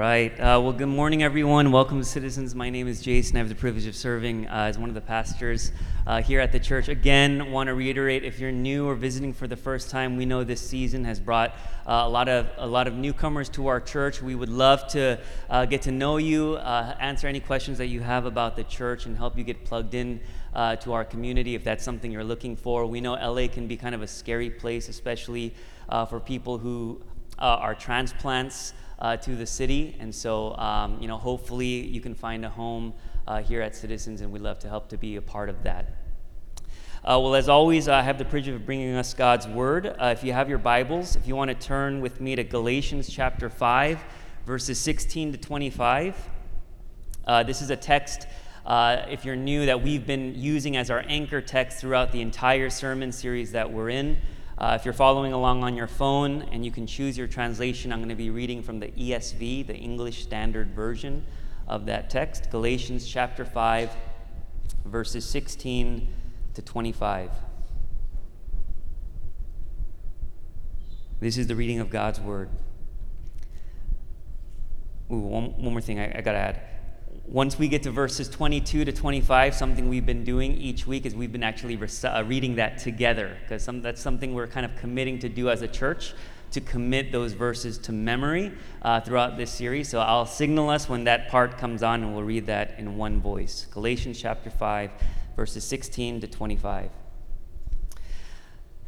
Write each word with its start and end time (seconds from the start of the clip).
right. 0.00 0.32
Uh, 0.40 0.58
well, 0.58 0.72
good 0.72 0.86
morning, 0.86 1.22
everyone. 1.22 1.72
Welcome, 1.72 2.02
citizens. 2.04 2.54
My 2.54 2.70
name 2.70 2.88
is 2.88 3.02
Jason. 3.02 3.36
I 3.36 3.40
have 3.40 3.50
the 3.50 3.54
privilege 3.54 3.86
of 3.86 3.94
serving 3.94 4.46
uh, 4.46 4.52
as 4.52 4.78
one 4.78 4.88
of 4.88 4.94
the 4.94 5.02
pastors 5.02 5.72
uh, 6.06 6.22
here 6.22 6.40
at 6.40 6.52
the 6.52 6.58
church. 6.58 6.88
Again, 6.88 7.50
want 7.50 7.66
to 7.66 7.74
reiterate: 7.74 8.24
if 8.24 8.40
you're 8.40 8.50
new 8.50 8.88
or 8.88 8.94
visiting 8.94 9.34
for 9.34 9.46
the 9.46 9.58
first 9.58 9.90
time, 9.90 10.16
we 10.16 10.24
know 10.24 10.42
this 10.42 10.62
season 10.62 11.04
has 11.04 11.20
brought 11.20 11.50
uh, 11.86 12.04
a 12.06 12.08
lot 12.08 12.30
of 12.30 12.48
a 12.56 12.66
lot 12.66 12.88
of 12.88 12.94
newcomers 12.94 13.50
to 13.50 13.66
our 13.66 13.78
church. 13.78 14.22
We 14.22 14.34
would 14.34 14.48
love 14.48 14.88
to 14.92 15.20
uh, 15.50 15.66
get 15.66 15.82
to 15.82 15.92
know 15.92 16.16
you, 16.16 16.54
uh, 16.54 16.96
answer 16.98 17.28
any 17.28 17.40
questions 17.40 17.76
that 17.76 17.88
you 17.88 18.00
have 18.00 18.24
about 18.24 18.56
the 18.56 18.64
church, 18.64 19.04
and 19.04 19.14
help 19.18 19.36
you 19.36 19.44
get 19.44 19.66
plugged 19.66 19.92
in. 19.92 20.18
to 20.54 20.92
our 20.94 21.04
community, 21.04 21.54
if 21.54 21.62
that's 21.62 21.84
something 21.84 22.10
you're 22.10 22.24
looking 22.24 22.56
for. 22.56 22.86
We 22.86 23.02
know 23.02 23.12
LA 23.16 23.48
can 23.48 23.66
be 23.66 23.76
kind 23.76 23.94
of 23.94 24.00
a 24.00 24.06
scary 24.06 24.48
place, 24.48 24.88
especially 24.88 25.54
for 26.08 26.20
people 26.20 26.56
who 26.56 27.02
are 27.38 27.74
transplants 27.74 28.72
uh, 29.00 29.16
to 29.18 29.34
the 29.34 29.46
city. 29.46 29.96
And 30.00 30.14
so, 30.14 30.56
um, 30.56 30.98
you 31.00 31.08
know, 31.08 31.16
hopefully 31.16 31.86
you 31.86 32.00
can 32.00 32.14
find 32.14 32.44
a 32.44 32.50
home 32.50 32.92
uh, 33.26 33.42
here 33.42 33.62
at 33.62 33.76
Citizens, 33.76 34.20
and 34.20 34.32
we'd 34.32 34.42
love 34.42 34.58
to 34.60 34.68
help 34.68 34.88
to 34.88 34.96
be 34.96 35.16
a 35.16 35.22
part 35.22 35.48
of 35.48 35.62
that. 35.62 35.86
Uh, 37.02 37.18
well, 37.18 37.34
as 37.34 37.48
always, 37.48 37.88
I 37.88 38.02
have 38.02 38.18
the 38.18 38.24
privilege 38.26 38.48
of 38.54 38.66
bringing 38.66 38.94
us 38.94 39.14
God's 39.14 39.46
Word. 39.48 39.86
Uh, 39.86 40.14
if 40.16 40.22
you 40.22 40.34
have 40.34 40.50
your 40.50 40.58
Bibles, 40.58 41.16
if 41.16 41.26
you 41.26 41.34
want 41.34 41.48
to 41.48 41.54
turn 41.54 42.02
with 42.02 42.20
me 42.20 42.36
to 42.36 42.44
Galatians 42.44 43.08
chapter 43.08 43.48
5, 43.48 43.98
verses 44.44 44.78
16 44.78 45.32
to 45.32 45.38
25, 45.38 46.28
uh, 47.26 47.42
this 47.42 47.62
is 47.62 47.70
a 47.70 47.76
text. 47.76 48.26
Uh, 48.66 49.06
if 49.08 49.24
you're 49.24 49.36
new, 49.36 49.64
that 49.64 49.82
we've 49.82 50.06
been 50.06 50.34
using 50.36 50.76
as 50.76 50.90
our 50.90 51.02
anchor 51.06 51.40
text 51.40 51.78
throughout 51.78 52.12
the 52.12 52.20
entire 52.20 52.68
sermon 52.68 53.12
series 53.12 53.52
that 53.52 53.72
we're 53.72 53.88
in. 53.88 54.18
Uh, 54.60 54.76
if 54.78 54.84
you're 54.84 54.92
following 54.92 55.32
along 55.32 55.64
on 55.64 55.74
your 55.74 55.86
phone 55.86 56.42
and 56.52 56.66
you 56.66 56.70
can 56.70 56.86
choose 56.86 57.16
your 57.16 57.26
translation, 57.26 57.90
I'm 57.90 58.00
going 58.00 58.10
to 58.10 58.14
be 58.14 58.28
reading 58.28 58.62
from 58.62 58.78
the 58.78 58.88
ESV, 58.88 59.66
the 59.66 59.74
English 59.74 60.22
Standard 60.22 60.74
Version 60.74 61.24
of 61.66 61.86
that 61.86 62.10
text, 62.10 62.50
Galatians 62.50 63.08
chapter 63.08 63.46
5, 63.46 63.90
verses 64.84 65.24
16 65.24 66.06
to 66.52 66.60
25. 66.60 67.30
This 71.20 71.38
is 71.38 71.46
the 71.46 71.56
reading 71.56 71.80
of 71.80 71.88
God's 71.88 72.20
Word. 72.20 72.50
Ooh, 75.10 75.20
one, 75.20 75.56
one 75.56 75.72
more 75.72 75.80
thing 75.80 75.98
I, 75.98 76.18
I 76.18 76.20
got 76.20 76.32
to 76.32 76.38
add 76.38 76.60
once 77.30 77.56
we 77.56 77.68
get 77.68 77.84
to 77.84 77.92
verses 77.92 78.28
22 78.28 78.84
to 78.84 78.90
25, 78.90 79.54
something 79.54 79.88
we've 79.88 80.04
been 80.04 80.24
doing 80.24 80.52
each 80.56 80.84
week 80.84 81.06
is 81.06 81.14
we've 81.14 81.30
been 81.30 81.44
actually 81.44 81.78
uh, 82.02 82.24
reading 82.26 82.56
that 82.56 82.76
together 82.76 83.36
because 83.42 83.64
that's 83.80 84.02
something 84.02 84.34
we're 84.34 84.48
kind 84.48 84.66
of 84.66 84.74
committing 84.74 85.16
to 85.16 85.28
do 85.28 85.48
as 85.48 85.62
a 85.62 85.68
church 85.68 86.12
to 86.50 86.60
commit 86.60 87.12
those 87.12 87.32
verses 87.32 87.78
to 87.78 87.92
memory 87.92 88.50
uh, 88.82 89.00
throughout 89.00 89.36
this 89.36 89.52
series. 89.52 89.88
So 89.88 90.00
I'll 90.00 90.26
signal 90.26 90.70
us 90.70 90.88
when 90.88 91.04
that 91.04 91.28
part 91.28 91.56
comes 91.56 91.84
on 91.84 92.02
and 92.02 92.12
we'll 92.12 92.24
read 92.24 92.46
that 92.46 92.74
in 92.78 92.96
one 92.96 93.20
voice. 93.20 93.68
Galatians 93.70 94.20
chapter 94.20 94.50
5, 94.50 94.90
verses 95.36 95.62
16 95.62 96.22
to 96.22 96.26
25. 96.26 96.90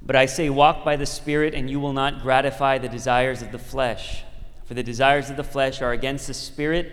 But 0.04 0.16
I 0.16 0.26
say, 0.26 0.50
walk 0.50 0.84
by 0.84 0.96
the 0.96 1.06
Spirit, 1.06 1.54
and 1.54 1.70
you 1.70 1.78
will 1.78 1.92
not 1.92 2.22
gratify 2.22 2.78
the 2.78 2.88
desires 2.88 3.40
of 3.40 3.52
the 3.52 3.58
flesh. 3.60 4.24
For 4.64 4.74
the 4.74 4.82
desires 4.82 5.30
of 5.30 5.36
the 5.36 5.44
flesh 5.44 5.80
are 5.80 5.92
against 5.92 6.26
the 6.26 6.34
Spirit 6.34 6.92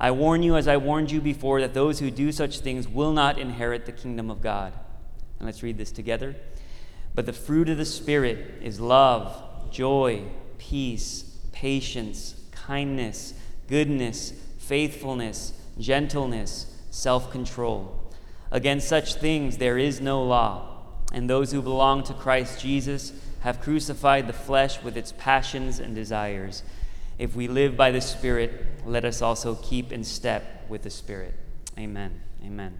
I 0.00 0.10
warn 0.10 0.42
you, 0.42 0.56
as 0.56 0.66
I 0.66 0.76
warned 0.76 1.10
you 1.10 1.20
before, 1.20 1.60
that 1.60 1.74
those 1.74 2.00
who 2.00 2.10
do 2.10 2.32
such 2.32 2.60
things 2.60 2.88
will 2.88 3.12
not 3.12 3.38
inherit 3.38 3.86
the 3.86 3.92
kingdom 3.92 4.30
of 4.30 4.42
God. 4.42 4.72
And 5.38 5.46
let's 5.46 5.62
read 5.62 5.78
this 5.78 5.92
together. 5.92 6.34
But 7.14 7.26
the 7.26 7.32
fruit 7.32 7.68
of 7.68 7.78
the 7.78 7.84
Spirit 7.84 8.62
is 8.62 8.80
love, 8.80 9.70
joy, 9.70 10.24
peace, 10.58 11.36
patience, 11.52 12.34
kindness, 12.50 13.34
goodness, 13.68 14.32
faithfulness, 14.58 15.52
gentleness, 15.78 16.76
self 16.90 17.30
control. 17.30 17.98
Against 18.50 18.88
such 18.88 19.14
things 19.14 19.58
there 19.58 19.78
is 19.78 20.00
no 20.00 20.22
law. 20.22 20.68
And 21.12 21.28
those 21.28 21.52
who 21.52 21.60
belong 21.60 22.02
to 22.04 22.14
Christ 22.14 22.60
Jesus 22.60 23.12
have 23.40 23.60
crucified 23.60 24.26
the 24.26 24.32
flesh 24.32 24.82
with 24.82 24.96
its 24.96 25.12
passions 25.18 25.78
and 25.78 25.94
desires. 25.94 26.62
If 27.22 27.36
we 27.36 27.46
live 27.46 27.76
by 27.76 27.92
the 27.92 28.00
Spirit, 28.00 28.50
let 28.84 29.04
us 29.04 29.22
also 29.22 29.54
keep 29.54 29.92
in 29.92 30.02
step 30.02 30.68
with 30.68 30.82
the 30.82 30.90
Spirit. 30.90 31.34
Amen. 31.78 32.20
Amen. 32.44 32.76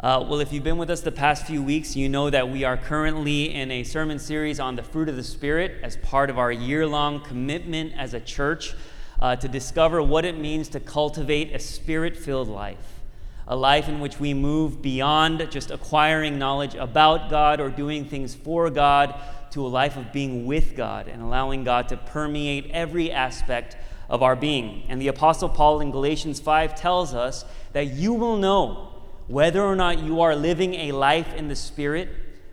Uh, 0.00 0.24
well, 0.26 0.40
if 0.40 0.54
you've 0.54 0.64
been 0.64 0.78
with 0.78 0.88
us 0.88 1.02
the 1.02 1.12
past 1.12 1.46
few 1.46 1.62
weeks, 1.62 1.96
you 1.96 2.08
know 2.08 2.30
that 2.30 2.48
we 2.48 2.64
are 2.64 2.78
currently 2.78 3.52
in 3.52 3.70
a 3.70 3.84
sermon 3.84 4.18
series 4.18 4.58
on 4.58 4.74
the 4.74 4.82
fruit 4.82 5.10
of 5.10 5.16
the 5.16 5.22
Spirit 5.22 5.82
as 5.82 5.98
part 5.98 6.30
of 6.30 6.38
our 6.38 6.50
year 6.50 6.86
long 6.86 7.20
commitment 7.20 7.92
as 7.94 8.14
a 8.14 8.20
church 8.20 8.74
uh, 9.20 9.36
to 9.36 9.48
discover 9.48 10.00
what 10.02 10.24
it 10.24 10.38
means 10.38 10.70
to 10.70 10.80
cultivate 10.80 11.54
a 11.54 11.58
spirit 11.58 12.16
filled 12.16 12.48
life. 12.48 13.02
A 13.46 13.56
life 13.56 13.86
in 13.86 14.00
which 14.00 14.18
we 14.18 14.32
move 14.32 14.80
beyond 14.80 15.46
just 15.50 15.70
acquiring 15.70 16.38
knowledge 16.38 16.74
about 16.74 17.28
God 17.28 17.60
or 17.60 17.68
doing 17.68 18.06
things 18.06 18.34
for 18.34 18.70
God 18.70 19.14
to 19.52 19.66
a 19.66 19.68
life 19.68 19.96
of 19.96 20.12
being 20.12 20.46
with 20.46 20.76
God 20.76 21.08
and 21.08 21.22
allowing 21.22 21.64
God 21.64 21.88
to 21.88 21.96
permeate 21.96 22.70
every 22.70 23.10
aspect 23.10 23.76
of 24.08 24.22
our 24.22 24.36
being. 24.36 24.84
And 24.88 25.00
the 25.00 25.08
Apostle 25.08 25.48
Paul 25.48 25.80
in 25.80 25.90
Galatians 25.90 26.40
5 26.40 26.74
tells 26.74 27.14
us 27.14 27.44
that 27.72 27.88
you 27.88 28.14
will 28.14 28.36
know 28.36 28.92
whether 29.26 29.62
or 29.62 29.76
not 29.76 29.98
you 29.98 30.20
are 30.20 30.34
living 30.34 30.74
a 30.74 30.92
life 30.92 31.34
in 31.34 31.48
the 31.48 31.56
Spirit 31.56 32.08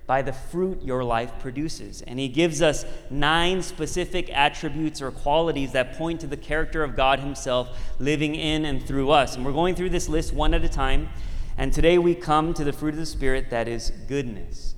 by 0.07 0.21
the 0.21 0.33
fruit 0.33 0.83
your 0.83 1.03
life 1.03 1.31
produces. 1.39 2.01
And 2.03 2.19
he 2.19 2.27
gives 2.27 2.61
us 2.61 2.85
nine 3.09 3.61
specific 3.61 4.29
attributes 4.31 5.01
or 5.01 5.11
qualities 5.11 5.71
that 5.71 5.97
point 5.97 6.21
to 6.21 6.27
the 6.27 6.37
character 6.37 6.83
of 6.83 6.95
God 6.95 7.19
Himself 7.19 7.69
living 7.97 8.35
in 8.35 8.65
and 8.65 8.85
through 8.85 9.09
us. 9.11 9.35
And 9.35 9.45
we're 9.45 9.53
going 9.53 9.75
through 9.75 9.89
this 9.89 10.07
list 10.07 10.33
one 10.33 10.53
at 10.53 10.63
a 10.63 10.69
time. 10.69 11.09
And 11.57 11.73
today 11.73 11.97
we 11.97 12.13
come 12.13 12.53
to 12.53 12.63
the 12.63 12.73
fruit 12.73 12.93
of 12.93 12.99
the 12.99 13.05
Spirit 13.05 13.49
that 13.49 13.67
is 13.67 13.91
goodness. 14.07 14.74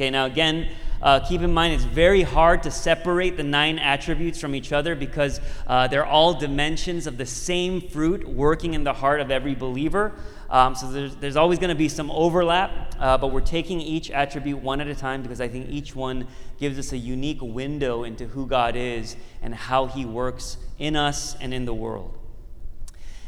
Okay, 0.00 0.08
now 0.08 0.24
again, 0.24 0.66
uh, 1.02 1.20
keep 1.20 1.42
in 1.42 1.52
mind, 1.52 1.74
it's 1.74 1.84
very 1.84 2.22
hard 2.22 2.62
to 2.62 2.70
separate 2.70 3.36
the 3.36 3.42
nine 3.42 3.78
attributes 3.78 4.40
from 4.40 4.54
each 4.54 4.72
other 4.72 4.94
because 4.94 5.42
uh, 5.66 5.88
they're 5.88 6.06
all 6.06 6.32
dimensions 6.32 7.06
of 7.06 7.18
the 7.18 7.26
same 7.26 7.82
fruit 7.82 8.26
working 8.26 8.72
in 8.72 8.82
the 8.82 8.94
heart 8.94 9.20
of 9.20 9.30
every 9.30 9.54
believer. 9.54 10.14
Um, 10.48 10.74
so 10.74 10.90
there's, 10.90 11.16
there's 11.16 11.36
always 11.36 11.58
going 11.58 11.68
to 11.68 11.74
be 11.74 11.90
some 11.90 12.10
overlap, 12.12 12.94
uh, 12.98 13.18
but 13.18 13.26
we're 13.26 13.42
taking 13.42 13.78
each 13.78 14.10
attribute 14.10 14.62
one 14.62 14.80
at 14.80 14.86
a 14.86 14.94
time 14.94 15.20
because 15.20 15.38
I 15.38 15.48
think 15.48 15.68
each 15.68 15.94
one 15.94 16.26
gives 16.58 16.78
us 16.78 16.92
a 16.92 16.96
unique 16.96 17.42
window 17.42 18.04
into 18.04 18.24
who 18.24 18.46
God 18.46 18.76
is 18.76 19.16
and 19.42 19.54
how 19.54 19.84
He 19.84 20.06
works 20.06 20.56
in 20.78 20.96
us 20.96 21.36
and 21.42 21.52
in 21.52 21.66
the 21.66 21.74
world. 21.74 22.16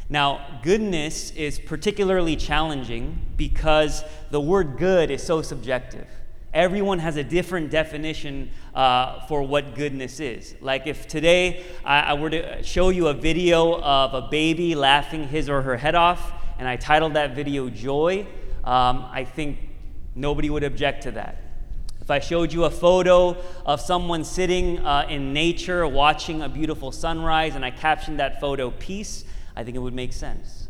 Now, 0.09 0.61
goodness 0.63 1.33
is 1.33 1.59
particularly 1.59 2.35
challenging 2.35 3.19
because 3.37 4.05
the 4.31 4.41
word 4.41 4.79
good 4.79 5.11
is 5.11 5.23
so 5.23 5.43
subjective 5.43 6.07
everyone 6.55 6.99
has 6.99 7.17
a 7.17 7.25
different 7.25 7.71
definition 7.71 8.51
uh, 8.75 9.21
for 9.27 9.43
what 9.43 9.75
goodness 9.75 10.21
is. 10.21 10.55
Like 10.61 10.87
if 10.87 11.09
today 11.09 11.65
I, 11.85 12.01
I, 12.01 12.15
were 12.15 12.31
to 12.31 12.63
show 12.63 12.91
you 12.91 13.09
a 13.09 13.15
video 13.15 13.81
of 13.81 14.15
a 14.15 14.29
baby 14.29 14.75
laughing 14.75 15.29
his 15.29 15.49
or 15.49 15.63
her 15.63 15.77
head 15.77 15.95
off, 15.95 16.33
and 16.59 16.69
I 16.69 16.77
titled 16.77 17.15
that 17.15 17.35
video 17.35 17.71
Joy, 17.71 18.27
um, 18.65 19.07
I 19.11 19.25
think 19.25 19.59
nobody 20.15 20.51
would 20.51 20.65
object 20.65 21.05
to 21.05 21.13
that. 21.13 21.39
If 22.01 22.11
I 22.11 22.19
showed 22.19 22.53
you 22.53 22.65
a 22.65 22.71
photo 22.71 23.37
of 23.65 23.81
someone 23.81 24.25
sitting 24.25 24.81
uh, 24.81 25.07
in 25.09 25.33
nature 25.33 25.87
watching 25.87 26.43
a 26.43 26.49
beautiful 26.49 26.93
sunrise 26.93 27.55
and 27.55 27.65
I 27.65 27.71
captioned 27.71 28.19
that 28.19 28.41
photo 28.41 28.71
Peace, 28.73 29.25
I 29.55 29.65
think 29.65 29.77
it 29.77 29.81
would 29.81 29.95
make 29.95 30.13
sense. 30.13 30.69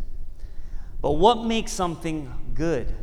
But 1.01 1.13
what 1.13 1.45
makes 1.45 1.73
something 1.73 2.31
good? 2.55 2.95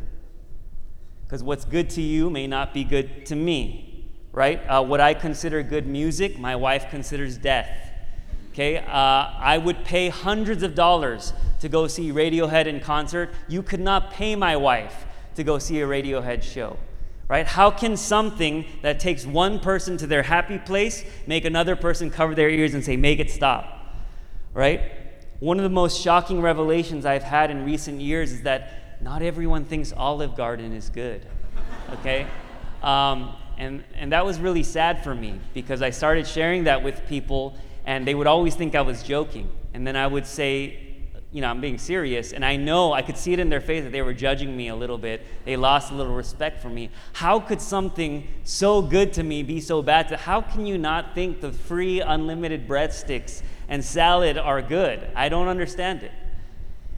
Because 1.30 1.44
what's 1.44 1.64
good 1.64 1.88
to 1.88 2.02
you 2.02 2.28
may 2.28 2.48
not 2.48 2.74
be 2.74 2.82
good 2.82 3.24
to 3.24 3.36
me, 3.36 4.04
right? 4.32 4.60
Uh, 4.66 4.82
what 4.82 5.00
I 5.00 5.14
consider 5.14 5.62
good 5.62 5.86
music, 5.86 6.40
my 6.40 6.56
wife 6.56 6.90
considers 6.90 7.38
death. 7.38 7.68
Okay, 8.50 8.78
uh, 8.78 8.82
I 8.88 9.56
would 9.56 9.84
pay 9.84 10.08
hundreds 10.08 10.64
of 10.64 10.74
dollars 10.74 11.32
to 11.60 11.68
go 11.68 11.86
see 11.86 12.10
Radiohead 12.10 12.66
in 12.66 12.80
concert. 12.80 13.30
You 13.46 13.62
could 13.62 13.78
not 13.78 14.10
pay 14.10 14.34
my 14.34 14.56
wife 14.56 15.06
to 15.36 15.44
go 15.44 15.60
see 15.60 15.80
a 15.80 15.86
Radiohead 15.86 16.42
show, 16.42 16.76
right? 17.28 17.46
How 17.46 17.70
can 17.70 17.96
something 17.96 18.64
that 18.82 18.98
takes 18.98 19.24
one 19.24 19.60
person 19.60 19.96
to 19.98 20.08
their 20.08 20.24
happy 20.24 20.58
place 20.58 21.04
make 21.28 21.44
another 21.44 21.76
person 21.76 22.10
cover 22.10 22.34
their 22.34 22.50
ears 22.50 22.74
and 22.74 22.84
say, 22.84 22.96
make 22.96 23.20
it 23.20 23.30
stop? 23.30 23.76
right? 24.52 24.80
One 25.38 25.58
of 25.58 25.62
the 25.62 25.70
most 25.70 26.00
shocking 26.00 26.42
revelations 26.42 27.06
I've 27.06 27.22
had 27.22 27.52
in 27.52 27.64
recent 27.64 28.00
years 28.00 28.32
is 28.32 28.42
that 28.42 28.79
not 29.00 29.22
everyone 29.22 29.64
thinks 29.64 29.92
Olive 29.96 30.36
Garden 30.36 30.72
is 30.72 30.90
good, 30.90 31.24
okay? 31.94 32.26
Um, 32.82 33.34
and, 33.58 33.84
and 33.94 34.12
that 34.12 34.24
was 34.24 34.38
really 34.38 34.62
sad 34.62 35.04
for 35.04 35.14
me 35.14 35.40
because 35.54 35.82
I 35.82 35.90
started 35.90 36.26
sharing 36.26 36.64
that 36.64 36.82
with 36.82 37.06
people 37.06 37.56
and 37.84 38.06
they 38.06 38.14
would 38.14 38.26
always 38.26 38.54
think 38.54 38.74
I 38.74 38.82
was 38.82 39.02
joking. 39.02 39.50
And 39.74 39.86
then 39.86 39.96
I 39.96 40.06
would 40.06 40.26
say, 40.26 40.90
you 41.32 41.40
know, 41.40 41.48
I'm 41.48 41.60
being 41.60 41.78
serious, 41.78 42.32
and 42.32 42.44
I 42.44 42.56
know 42.56 42.92
I 42.92 43.02
could 43.02 43.16
see 43.16 43.32
it 43.32 43.38
in 43.38 43.48
their 43.48 43.60
face 43.60 43.84
that 43.84 43.92
they 43.92 44.02
were 44.02 44.12
judging 44.12 44.56
me 44.56 44.68
a 44.68 44.74
little 44.74 44.98
bit. 44.98 45.24
They 45.44 45.56
lost 45.56 45.92
a 45.92 45.94
little 45.94 46.14
respect 46.14 46.60
for 46.60 46.68
me. 46.68 46.90
How 47.12 47.38
could 47.38 47.60
something 47.60 48.26
so 48.42 48.82
good 48.82 49.12
to 49.12 49.22
me 49.22 49.44
be 49.44 49.60
so 49.60 49.80
bad? 49.80 50.08
To, 50.08 50.16
how 50.16 50.40
can 50.40 50.66
you 50.66 50.76
not 50.76 51.14
think 51.14 51.40
the 51.40 51.52
free, 51.52 52.00
unlimited 52.00 52.66
breadsticks 52.66 53.42
and 53.68 53.84
salad 53.84 54.38
are 54.38 54.60
good? 54.60 55.06
I 55.14 55.28
don't 55.28 55.46
understand 55.46 56.02
it. 56.02 56.10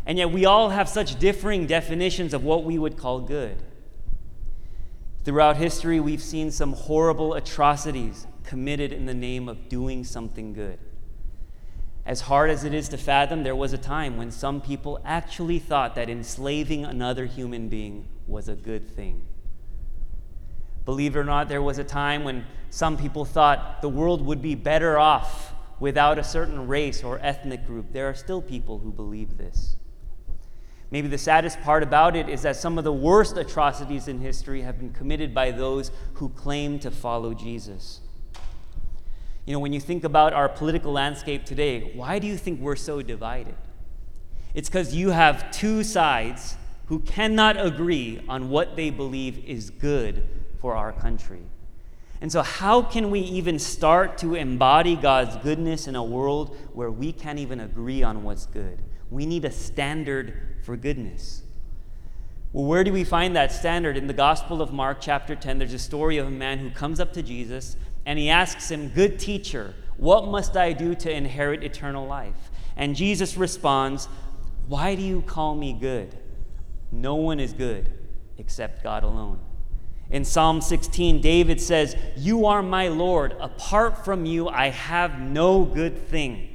And 0.04 0.18
yet, 0.18 0.32
we 0.32 0.44
all 0.44 0.70
have 0.70 0.88
such 0.88 1.18
differing 1.18 1.66
definitions 1.66 2.34
of 2.34 2.42
what 2.44 2.64
we 2.64 2.78
would 2.78 2.96
call 2.96 3.20
good. 3.20 3.62
Throughout 5.24 5.56
history, 5.56 6.00
we've 6.00 6.22
seen 6.22 6.50
some 6.50 6.72
horrible 6.72 7.34
atrocities 7.34 8.26
committed 8.42 8.92
in 8.92 9.06
the 9.06 9.14
name 9.14 9.48
of 9.48 9.68
doing 9.68 10.02
something 10.02 10.52
good. 10.52 10.78
As 12.04 12.22
hard 12.22 12.50
as 12.50 12.64
it 12.64 12.74
is 12.74 12.88
to 12.88 12.98
fathom, 12.98 13.44
there 13.44 13.54
was 13.54 13.72
a 13.72 13.78
time 13.78 14.16
when 14.16 14.32
some 14.32 14.60
people 14.60 15.00
actually 15.04 15.60
thought 15.60 15.94
that 15.94 16.10
enslaving 16.10 16.84
another 16.84 17.26
human 17.26 17.68
being 17.68 18.08
was 18.26 18.48
a 18.48 18.56
good 18.56 18.88
thing. 18.88 19.22
Believe 20.84 21.14
it 21.14 21.20
or 21.20 21.24
not, 21.24 21.48
there 21.48 21.62
was 21.62 21.78
a 21.78 21.84
time 21.84 22.24
when 22.24 22.44
some 22.70 22.96
people 22.96 23.24
thought 23.24 23.80
the 23.82 23.88
world 23.88 24.26
would 24.26 24.42
be 24.42 24.56
better 24.56 24.98
off 24.98 25.54
without 25.78 26.18
a 26.18 26.24
certain 26.24 26.66
race 26.66 27.04
or 27.04 27.20
ethnic 27.22 27.64
group. 27.64 27.92
There 27.92 28.08
are 28.08 28.14
still 28.14 28.42
people 28.42 28.78
who 28.80 28.90
believe 28.90 29.38
this. 29.38 29.76
Maybe 30.92 31.08
the 31.08 31.16
saddest 31.16 31.58
part 31.62 31.82
about 31.82 32.14
it 32.16 32.28
is 32.28 32.42
that 32.42 32.54
some 32.54 32.76
of 32.76 32.84
the 32.84 32.92
worst 32.92 33.38
atrocities 33.38 34.08
in 34.08 34.20
history 34.20 34.60
have 34.60 34.78
been 34.78 34.92
committed 34.92 35.34
by 35.34 35.50
those 35.50 35.90
who 36.14 36.28
claim 36.28 36.78
to 36.80 36.90
follow 36.90 37.32
Jesus. 37.32 38.00
You 39.46 39.54
know, 39.54 39.58
when 39.58 39.72
you 39.72 39.80
think 39.80 40.04
about 40.04 40.34
our 40.34 40.50
political 40.50 40.92
landscape 40.92 41.46
today, 41.46 41.92
why 41.94 42.18
do 42.18 42.26
you 42.26 42.36
think 42.36 42.60
we're 42.60 42.76
so 42.76 43.00
divided? 43.00 43.54
It's 44.52 44.68
because 44.68 44.94
you 44.94 45.10
have 45.10 45.50
two 45.50 45.82
sides 45.82 46.58
who 46.86 46.98
cannot 46.98 47.58
agree 47.58 48.22
on 48.28 48.50
what 48.50 48.76
they 48.76 48.90
believe 48.90 49.42
is 49.46 49.70
good 49.70 50.28
for 50.60 50.76
our 50.76 50.92
country. 50.92 51.40
And 52.20 52.30
so, 52.30 52.42
how 52.42 52.82
can 52.82 53.10
we 53.10 53.20
even 53.20 53.58
start 53.58 54.18
to 54.18 54.34
embody 54.34 54.94
God's 54.94 55.36
goodness 55.36 55.88
in 55.88 55.96
a 55.96 56.04
world 56.04 56.54
where 56.74 56.90
we 56.90 57.12
can't 57.12 57.38
even 57.38 57.60
agree 57.60 58.02
on 58.02 58.22
what's 58.24 58.44
good? 58.44 58.82
We 59.12 59.26
need 59.26 59.44
a 59.44 59.50
standard 59.50 60.32
for 60.62 60.74
goodness. 60.74 61.42
Well, 62.54 62.64
where 62.64 62.82
do 62.82 62.94
we 62.94 63.04
find 63.04 63.36
that 63.36 63.52
standard? 63.52 63.98
In 63.98 64.06
the 64.06 64.14
Gospel 64.14 64.62
of 64.62 64.72
Mark, 64.72 65.02
chapter 65.02 65.36
10, 65.36 65.58
there's 65.58 65.74
a 65.74 65.78
story 65.78 66.16
of 66.16 66.28
a 66.28 66.30
man 66.30 66.58
who 66.58 66.70
comes 66.70 66.98
up 66.98 67.12
to 67.12 67.22
Jesus 67.22 67.76
and 68.06 68.18
he 68.18 68.30
asks 68.30 68.70
him, 68.70 68.88
Good 68.88 69.18
teacher, 69.18 69.74
what 69.98 70.28
must 70.28 70.56
I 70.56 70.72
do 70.72 70.94
to 70.94 71.12
inherit 71.12 71.62
eternal 71.62 72.06
life? 72.06 72.50
And 72.74 72.96
Jesus 72.96 73.36
responds, 73.36 74.08
Why 74.66 74.94
do 74.94 75.02
you 75.02 75.20
call 75.20 75.54
me 75.56 75.74
good? 75.74 76.16
No 76.90 77.14
one 77.16 77.38
is 77.38 77.52
good 77.52 77.90
except 78.38 78.82
God 78.82 79.04
alone. 79.04 79.40
In 80.10 80.24
Psalm 80.24 80.62
16, 80.62 81.20
David 81.20 81.60
says, 81.60 81.96
You 82.16 82.46
are 82.46 82.62
my 82.62 82.88
Lord. 82.88 83.36
Apart 83.40 84.06
from 84.06 84.24
you, 84.24 84.48
I 84.48 84.70
have 84.70 85.20
no 85.20 85.66
good 85.66 85.98
thing. 86.08 86.48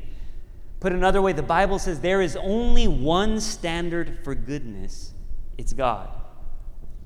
Put 0.79 0.93
another 0.93 1.21
way, 1.21 1.33
the 1.33 1.43
Bible 1.43 1.79
says 1.79 2.01
there 2.01 2.21
is 2.21 2.35
only 2.35 2.87
one 2.87 3.39
standard 3.39 4.19
for 4.23 4.35
goodness 4.35 5.13
it's 5.57 5.73
God. 5.73 6.09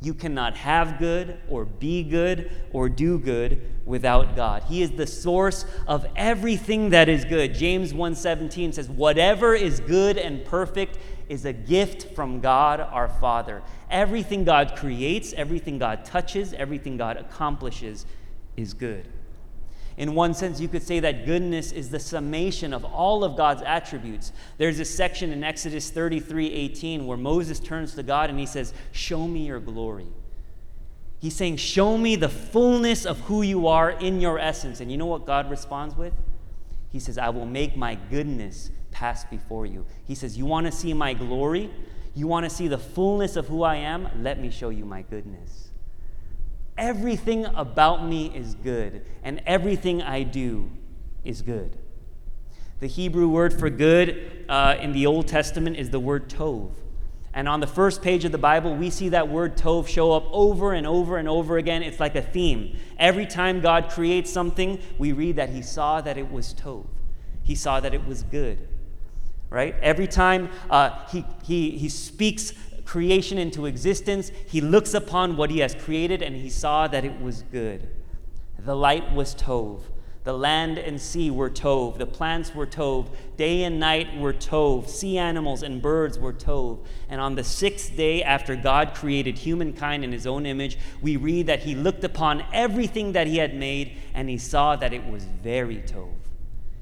You 0.01 0.13
cannot 0.13 0.57
have 0.57 0.97
good 0.97 1.37
or 1.47 1.63
be 1.63 2.03
good 2.03 2.51
or 2.73 2.89
do 2.89 3.19
good 3.19 3.61
without 3.85 4.35
God. 4.35 4.63
He 4.63 4.81
is 4.81 4.91
the 4.91 5.05
source 5.05 5.63
of 5.87 6.07
everything 6.15 6.89
that 6.89 7.07
is 7.07 7.23
good. 7.23 7.53
James 7.53 7.93
1:17 7.93 8.73
says, 8.73 8.89
"Whatever 8.89 9.53
is 9.53 9.79
good 9.79 10.17
and 10.17 10.43
perfect 10.43 10.97
is 11.29 11.45
a 11.45 11.53
gift 11.53 12.15
from 12.15 12.39
God 12.39 12.79
our 12.79 13.07
Father." 13.07 13.61
Everything 13.91 14.43
God 14.43 14.75
creates, 14.75 15.33
everything 15.33 15.77
God 15.77 16.03
touches, 16.03 16.51
everything 16.53 16.97
God 16.97 17.17
accomplishes 17.17 18.07
is 18.57 18.73
good. 18.73 19.07
In 19.97 20.15
one 20.15 20.33
sense, 20.33 20.59
you 20.59 20.67
could 20.67 20.83
say 20.83 20.99
that 21.01 21.25
goodness 21.25 21.71
is 21.71 21.89
the 21.89 21.99
summation 21.99 22.73
of 22.73 22.85
all 22.85 23.23
of 23.23 23.35
God's 23.35 23.61
attributes. 23.61 24.31
There's 24.57 24.79
a 24.79 24.85
section 24.85 25.31
in 25.31 25.43
Exodus 25.43 25.89
33 25.89 26.51
18 26.51 27.05
where 27.05 27.17
Moses 27.17 27.59
turns 27.59 27.95
to 27.95 28.03
God 28.03 28.29
and 28.29 28.39
he 28.39 28.45
says, 28.45 28.73
Show 28.91 29.27
me 29.27 29.45
your 29.45 29.59
glory. 29.59 30.07
He's 31.19 31.35
saying, 31.35 31.57
Show 31.57 31.97
me 31.97 32.15
the 32.15 32.29
fullness 32.29 33.05
of 33.05 33.19
who 33.21 33.41
you 33.41 33.67
are 33.67 33.91
in 33.91 34.21
your 34.21 34.39
essence. 34.39 34.79
And 34.79 34.91
you 34.91 34.97
know 34.97 35.05
what 35.05 35.25
God 35.25 35.49
responds 35.49 35.95
with? 35.95 36.13
He 36.89 36.99
says, 36.99 37.17
I 37.17 37.29
will 37.29 37.45
make 37.45 37.77
my 37.77 37.95
goodness 38.09 38.71
pass 38.91 39.23
before 39.25 39.65
you. 39.65 39.85
He 40.05 40.15
says, 40.15 40.37
You 40.37 40.45
want 40.45 40.65
to 40.65 40.71
see 40.71 40.93
my 40.93 41.13
glory? 41.13 41.69
You 42.13 42.27
want 42.27 42.45
to 42.45 42.49
see 42.49 42.67
the 42.67 42.77
fullness 42.77 43.35
of 43.35 43.47
who 43.47 43.63
I 43.63 43.75
am? 43.75 44.09
Let 44.21 44.39
me 44.39 44.49
show 44.49 44.69
you 44.69 44.83
my 44.83 45.01
goodness. 45.01 45.70
Everything 46.81 47.45
about 47.45 48.07
me 48.07 48.35
is 48.35 48.55
good, 48.55 49.05
and 49.21 49.39
everything 49.45 50.01
I 50.01 50.23
do 50.23 50.71
is 51.23 51.43
good. 51.43 51.77
The 52.79 52.87
Hebrew 52.87 53.27
word 53.27 53.53
for 53.53 53.69
good 53.69 54.45
uh, 54.49 54.77
in 54.81 54.91
the 54.91 55.05
Old 55.05 55.27
Testament 55.27 55.77
is 55.77 55.91
the 55.91 55.99
word 55.99 56.27
tov. 56.27 56.71
And 57.35 57.47
on 57.47 57.59
the 57.59 57.67
first 57.67 58.01
page 58.01 58.25
of 58.25 58.31
the 58.31 58.39
Bible, 58.39 58.75
we 58.75 58.89
see 58.89 59.09
that 59.09 59.29
word 59.29 59.57
tov 59.57 59.87
show 59.87 60.11
up 60.11 60.25
over 60.31 60.73
and 60.73 60.87
over 60.87 61.17
and 61.17 61.29
over 61.29 61.59
again. 61.59 61.83
It's 61.83 61.99
like 61.99 62.15
a 62.15 62.21
theme. 62.23 62.75
Every 62.97 63.27
time 63.27 63.61
God 63.61 63.91
creates 63.91 64.33
something, 64.33 64.79
we 64.97 65.11
read 65.11 65.35
that 65.35 65.49
He 65.49 65.61
saw 65.61 66.01
that 66.01 66.17
it 66.17 66.31
was 66.31 66.55
tov. 66.55 66.87
He 67.43 67.53
saw 67.53 67.79
that 67.79 67.93
it 67.93 68.07
was 68.07 68.23
good. 68.23 68.67
Right? 69.51 69.75
Every 69.83 70.07
time 70.07 70.49
uh, 70.67 71.05
he, 71.09 71.25
he, 71.43 71.77
he 71.77 71.89
speaks 71.89 72.53
creation 72.85 73.37
into 73.37 73.65
existence, 73.65 74.31
he 74.47 74.61
looks 74.61 74.93
upon 74.93 75.37
what 75.37 75.49
he 75.49 75.59
has 75.59 75.75
created 75.75 76.21
and 76.21 76.35
he 76.35 76.49
saw 76.49 76.87
that 76.87 77.05
it 77.05 77.21
was 77.21 77.43
good. 77.51 77.87
The 78.59 78.75
light 78.75 79.13
was 79.13 79.33
Tov. 79.35 79.81
The 80.23 80.33
land 80.33 80.77
and 80.77 81.01
sea 81.01 81.31
were 81.31 81.49
Tov. 81.49 81.97
The 81.97 82.05
plants 82.05 82.53
were 82.53 82.67
Tov. 82.67 83.07
Day 83.37 83.63
and 83.63 83.79
night 83.79 84.15
were 84.17 84.33
Tov. 84.33 84.87
Sea 84.87 85.17
animals 85.17 85.63
and 85.63 85.81
birds 85.81 86.19
were 86.19 86.33
Tov. 86.33 86.85
And 87.09 87.19
on 87.19 87.33
the 87.33 87.43
sixth 87.43 87.97
day, 87.97 88.21
after 88.21 88.55
God 88.55 88.93
created 88.93 89.39
humankind 89.39 90.03
in 90.03 90.11
his 90.11 90.27
own 90.27 90.45
image, 90.45 90.77
we 91.01 91.17
read 91.17 91.47
that 91.47 91.61
he 91.61 91.73
looked 91.73 92.03
upon 92.03 92.43
everything 92.53 93.13
that 93.13 93.25
he 93.25 93.37
had 93.37 93.55
made 93.55 93.97
and 94.13 94.29
he 94.29 94.37
saw 94.37 94.75
that 94.75 94.93
it 94.93 95.05
was 95.07 95.23
very 95.23 95.77
Tov. 95.77 96.13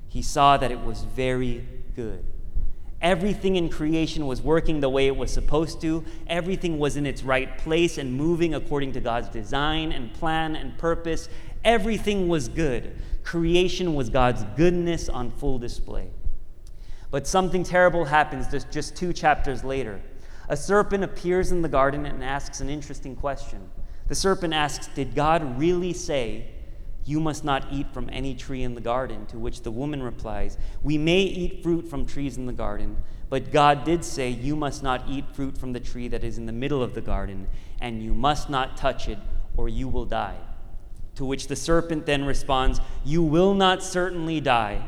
He 0.10 0.22
saw 0.22 0.58
that 0.58 0.72
it 0.72 0.82
was 0.82 1.04
very 1.04 1.66
good. 1.96 2.26
Everything 3.02 3.56
in 3.56 3.70
creation 3.70 4.28
was 4.28 4.42
working 4.42 4.82
the 4.82 4.90
way 4.90 5.08
it 5.08 5.16
was 5.16 5.32
supposed 5.32 5.80
to. 5.82 6.04
Everything 6.28 6.80
was 6.80 6.98
in 6.98 7.06
its 7.06 7.24
right 7.24 7.58
place 7.58 7.98
and 7.98 8.14
moving 8.14 8.54
according 8.54 8.92
to 8.94 9.00
God's 9.00 9.30
design 9.30 9.94
and 9.94 10.14
plan 10.14 10.56
and 10.56 10.78
purpose. 10.78 11.30
Everything 11.64 12.28
was 12.28 12.50
good. 12.50 12.96
Creation 13.24 13.96
was 13.96 14.10
God's 14.10 14.44
goodness 14.58 15.08
on 15.08 15.32
full 15.32 15.58
display. 15.58 16.10
But 17.10 17.26
something 17.26 17.64
terrible 17.64 18.06
happens 18.06 18.48
just, 18.72 18.96
two 18.96 19.14
chapters 19.14 19.64
later. 19.64 20.02
A 20.50 20.58
serpent 20.58 21.04
appears 21.04 21.52
in 21.52 21.62
the 21.62 21.70
garden 21.70 22.06
and 22.06 22.24
asks 22.24 22.60
an 22.60 22.70
interesting 22.70 23.16
question. 23.16 23.70
The 24.08 24.16
serpent 24.16 24.54
asks, 24.54 24.88
Did 24.88 25.16
God 25.16 25.58
really 25.58 25.94
say 25.94 26.50
you 27.06 27.20
must 27.20 27.44
not 27.44 27.66
eat 27.72 27.92
from 27.94 28.10
any 28.12 28.36
tree 28.36 28.64
in 28.64 28.76
the 28.76 28.82
garden. 28.82 29.26
To 29.28 29.40
which 29.40 29.62
the 29.62 29.72
woman 29.72 30.04
replies, 30.04 30.58
We 30.84 30.98
may 30.98 31.22
eat 31.22 31.64
fruit 31.64 31.88
from 31.90 32.06
trees 32.06 32.38
in 32.38 32.46
the 32.46 32.54
garden, 32.54 32.98
but 33.30 33.52
God 33.52 33.84
did 33.84 34.04
say, 34.04 34.30
You 34.30 34.56
must 34.56 34.84
not 34.84 35.04
eat 35.08 35.26
fruit 35.34 35.58
from 35.58 35.74
the 35.74 35.80
tree 35.80 36.08
that 36.08 36.24
is 36.24 36.38
in 36.38 36.46
the 36.46 36.52
middle 36.52 36.84
of 36.84 36.94
the 36.94 37.02
garden, 37.02 37.48
and 37.80 38.04
you 38.04 38.14
must 38.14 38.50
not 38.50 38.78
touch 38.78 39.08
it, 39.08 39.20
or 39.58 39.70
you 39.70 39.88
will 39.88 40.06
die. 40.06 40.38
To 41.16 41.26
which 41.26 41.48
the 41.48 41.56
serpent 41.56 42.06
then 42.06 42.26
responds, 42.26 42.80
You 43.04 43.22
will 43.24 43.54
not 43.54 43.84
certainly 43.84 44.40
die. 44.40 44.88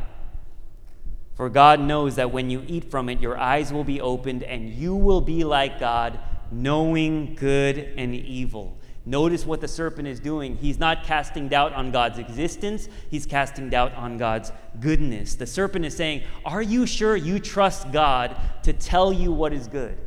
For 1.35 1.49
God 1.49 1.79
knows 1.79 2.15
that 2.15 2.31
when 2.31 2.49
you 2.49 2.63
eat 2.67 2.91
from 2.91 3.09
it, 3.09 3.19
your 3.19 3.37
eyes 3.37 3.73
will 3.73 3.83
be 3.83 3.99
opened, 3.99 4.43
and 4.43 4.69
you 4.69 4.95
will 4.95 5.21
be 5.21 5.43
like 5.43 5.79
God, 5.79 6.19
knowing 6.51 7.35
good 7.35 7.93
and 7.97 8.13
evil. 8.13 8.77
Notice 9.05 9.45
what 9.45 9.61
the 9.61 9.67
serpent 9.67 10.07
is 10.07 10.19
doing. 10.19 10.57
He's 10.57 10.77
not 10.77 11.03
casting 11.03 11.47
doubt 11.47 11.73
on 11.73 11.91
God's 11.91 12.19
existence, 12.19 12.87
he's 13.09 13.25
casting 13.25 13.69
doubt 13.69 13.95
on 13.95 14.17
God's 14.17 14.51
goodness. 14.79 15.35
The 15.35 15.47
serpent 15.47 15.85
is 15.85 15.95
saying, 15.95 16.23
Are 16.45 16.61
you 16.61 16.85
sure 16.85 17.15
you 17.15 17.39
trust 17.39 17.91
God 17.91 18.35
to 18.63 18.73
tell 18.73 19.11
you 19.11 19.31
what 19.31 19.53
is 19.53 19.67
good? 19.67 19.97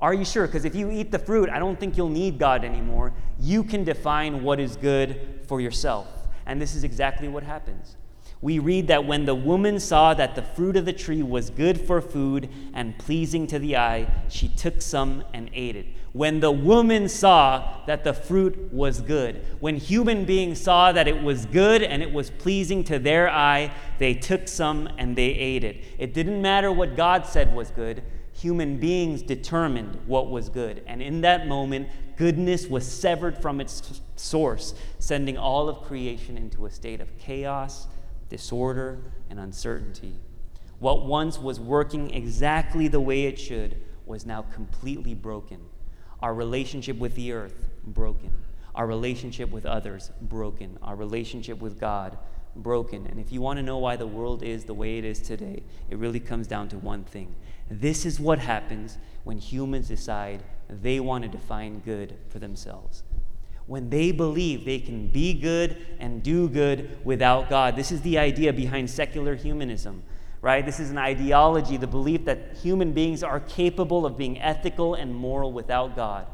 Are 0.00 0.14
you 0.14 0.24
sure? 0.24 0.46
Because 0.46 0.64
if 0.64 0.74
you 0.74 0.90
eat 0.90 1.10
the 1.10 1.18
fruit, 1.18 1.48
I 1.48 1.58
don't 1.58 1.80
think 1.80 1.96
you'll 1.96 2.08
need 2.08 2.38
God 2.38 2.64
anymore. 2.64 3.12
You 3.40 3.64
can 3.64 3.82
define 3.82 4.42
what 4.42 4.60
is 4.60 4.76
good 4.76 5.40
for 5.48 5.60
yourself. 5.60 6.06
And 6.44 6.60
this 6.60 6.74
is 6.74 6.84
exactly 6.84 7.28
what 7.28 7.42
happens. 7.42 7.96
We 8.42 8.58
read 8.58 8.88
that 8.88 9.06
when 9.06 9.24
the 9.24 9.34
woman 9.34 9.80
saw 9.80 10.12
that 10.14 10.34
the 10.34 10.42
fruit 10.42 10.76
of 10.76 10.84
the 10.84 10.92
tree 10.92 11.22
was 11.22 11.48
good 11.48 11.80
for 11.80 12.00
food 12.00 12.48
and 12.74 12.98
pleasing 12.98 13.46
to 13.46 13.58
the 13.58 13.76
eye, 13.76 14.08
she 14.28 14.48
took 14.48 14.82
some 14.82 15.24
and 15.32 15.48
ate 15.54 15.76
it. 15.76 15.86
When 16.12 16.40
the 16.40 16.52
woman 16.52 17.08
saw 17.08 17.84
that 17.86 18.04
the 18.04 18.12
fruit 18.12 18.72
was 18.72 19.00
good, 19.00 19.44
when 19.60 19.76
human 19.76 20.24
beings 20.24 20.60
saw 20.60 20.92
that 20.92 21.08
it 21.08 21.22
was 21.22 21.46
good 21.46 21.82
and 21.82 22.02
it 22.02 22.12
was 22.12 22.30
pleasing 22.30 22.84
to 22.84 22.98
their 22.98 23.30
eye, 23.30 23.72
they 23.98 24.14
took 24.14 24.48
some 24.48 24.88
and 24.98 25.16
they 25.16 25.28
ate 25.28 25.64
it. 25.64 25.84
It 25.98 26.14
didn't 26.14 26.40
matter 26.40 26.70
what 26.70 26.96
God 26.96 27.26
said 27.26 27.54
was 27.54 27.70
good, 27.70 28.02
human 28.32 28.78
beings 28.78 29.22
determined 29.22 29.98
what 30.06 30.30
was 30.30 30.48
good. 30.50 30.82
And 30.86 31.02
in 31.02 31.22
that 31.22 31.48
moment, 31.48 31.88
goodness 32.16 32.66
was 32.66 32.86
severed 32.86 33.38
from 33.38 33.60
its 33.60 34.00
source, 34.16 34.74
sending 34.98 35.38
all 35.38 35.68
of 35.68 35.82
creation 35.82 36.36
into 36.36 36.66
a 36.66 36.70
state 36.70 37.00
of 37.00 37.16
chaos 37.18 37.86
disorder, 38.28 38.98
and 39.30 39.38
uncertainty. 39.38 40.14
What 40.78 41.06
once 41.06 41.38
was 41.38 41.58
working 41.58 42.12
exactly 42.12 42.88
the 42.88 43.00
way 43.00 43.24
it 43.24 43.38
should 43.38 43.80
was 44.04 44.26
now 44.26 44.42
completely 44.42 45.14
broken. 45.14 45.60
Our 46.20 46.34
relationship 46.34 46.98
with 46.98 47.14
the 47.14 47.32
earth, 47.32 47.68
broken. 47.86 48.30
Our 48.74 48.86
relationship 48.86 49.50
with 49.50 49.64
others, 49.64 50.10
broken. 50.20 50.78
Our 50.82 50.96
relationship 50.96 51.60
with 51.60 51.80
God, 51.80 52.18
broken. 52.54 53.06
And 53.06 53.18
if 53.18 53.32
you 53.32 53.40
want 53.40 53.58
to 53.58 53.62
know 53.62 53.78
why 53.78 53.96
the 53.96 54.06
world 54.06 54.42
is 54.42 54.64
the 54.64 54.74
way 54.74 54.98
it 54.98 55.04
is 55.04 55.20
today, 55.20 55.62
it 55.90 55.98
really 55.98 56.20
comes 56.20 56.46
down 56.46 56.68
to 56.68 56.78
one 56.78 57.04
thing. 57.04 57.34
This 57.70 58.04
is 58.04 58.20
what 58.20 58.38
happens 58.38 58.98
when 59.24 59.38
humans 59.38 59.88
decide 59.88 60.42
they 60.68 61.00
want 61.00 61.22
to 61.24 61.28
define 61.28 61.80
good 61.80 62.16
for 62.28 62.38
themselves 62.38 63.02
when 63.66 63.90
they 63.90 64.12
believe 64.12 64.64
they 64.64 64.78
can 64.78 65.08
be 65.08 65.34
good 65.34 65.76
and 65.98 66.22
do 66.22 66.48
good 66.48 67.04
without 67.04 67.50
God. 67.50 67.74
This 67.74 67.90
is 67.90 68.00
the 68.02 68.18
idea 68.18 68.52
behind 68.52 68.88
secular 68.88 69.34
humanism, 69.34 70.02
right? 70.40 70.64
This 70.64 70.78
is 70.78 70.90
an 70.90 70.98
ideology, 70.98 71.76
the 71.76 71.86
belief 71.86 72.24
that 72.26 72.56
human 72.62 72.92
beings 72.92 73.22
are 73.22 73.40
capable 73.40 74.06
of 74.06 74.16
being 74.16 74.40
ethical 74.40 74.94
and 74.94 75.14
moral 75.14 75.52
without 75.52 75.96
God. 75.96 76.26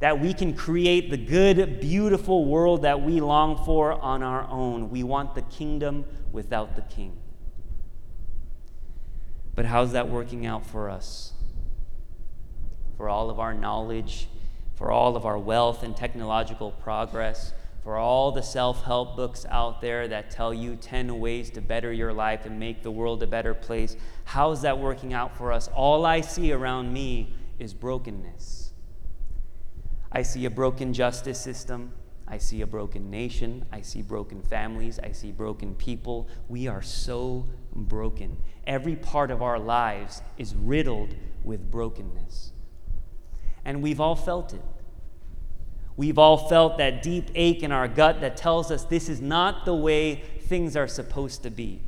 That 0.00 0.18
we 0.18 0.32
can 0.32 0.54
create 0.54 1.10
the 1.10 1.18
good, 1.18 1.78
beautiful 1.78 2.46
world 2.46 2.82
that 2.82 3.02
we 3.02 3.20
long 3.20 3.62
for 3.64 3.92
on 3.92 4.22
our 4.22 4.48
own. 4.48 4.90
We 4.90 5.02
want 5.02 5.34
the 5.34 5.42
kingdom 5.42 6.06
without 6.32 6.74
the 6.74 6.82
king. 6.82 7.18
But 9.54 9.66
how's 9.66 9.92
that 9.92 10.08
working 10.08 10.46
out 10.46 10.64
for 10.64 10.88
us? 10.88 11.34
For 12.96 13.10
all 13.10 13.28
of 13.28 13.38
our 13.38 13.52
knowledge 13.52 14.29
for 14.80 14.90
all 14.90 15.14
of 15.14 15.26
our 15.26 15.38
wealth 15.38 15.82
and 15.82 15.94
technological 15.94 16.70
progress, 16.70 17.52
for 17.84 17.98
all 17.98 18.32
the 18.32 18.42
self 18.42 18.82
help 18.84 19.14
books 19.14 19.44
out 19.50 19.82
there 19.82 20.08
that 20.08 20.30
tell 20.30 20.54
you 20.54 20.74
10 20.74 21.20
ways 21.20 21.50
to 21.50 21.60
better 21.60 21.92
your 21.92 22.14
life 22.14 22.46
and 22.46 22.58
make 22.58 22.82
the 22.82 22.90
world 22.90 23.22
a 23.22 23.26
better 23.26 23.52
place. 23.52 23.94
How's 24.24 24.62
that 24.62 24.78
working 24.78 25.12
out 25.12 25.36
for 25.36 25.52
us? 25.52 25.68
All 25.74 26.06
I 26.06 26.22
see 26.22 26.50
around 26.50 26.94
me 26.94 27.34
is 27.58 27.74
brokenness. 27.74 28.72
I 30.10 30.22
see 30.22 30.46
a 30.46 30.50
broken 30.50 30.94
justice 30.94 31.38
system. 31.38 31.92
I 32.26 32.38
see 32.38 32.62
a 32.62 32.66
broken 32.66 33.10
nation. 33.10 33.66
I 33.70 33.82
see 33.82 34.00
broken 34.00 34.40
families. 34.40 34.98
I 34.98 35.12
see 35.12 35.30
broken 35.30 35.74
people. 35.74 36.26
We 36.48 36.68
are 36.68 36.80
so 36.80 37.46
broken. 37.74 38.38
Every 38.66 38.96
part 38.96 39.30
of 39.30 39.42
our 39.42 39.58
lives 39.58 40.22
is 40.38 40.54
riddled 40.54 41.14
with 41.44 41.70
brokenness. 41.70 42.52
And 43.62 43.82
we've 43.82 44.00
all 44.00 44.16
felt 44.16 44.54
it. 44.54 44.62
We've 46.00 46.16
all 46.16 46.48
felt 46.48 46.78
that 46.78 47.02
deep 47.02 47.30
ache 47.34 47.62
in 47.62 47.72
our 47.72 47.86
gut 47.86 48.22
that 48.22 48.34
tells 48.34 48.70
us 48.70 48.84
this 48.84 49.10
is 49.10 49.20
not 49.20 49.66
the 49.66 49.74
way 49.74 50.24
things 50.44 50.74
are 50.74 50.88
supposed 50.88 51.42
to 51.42 51.50
be. 51.50 51.82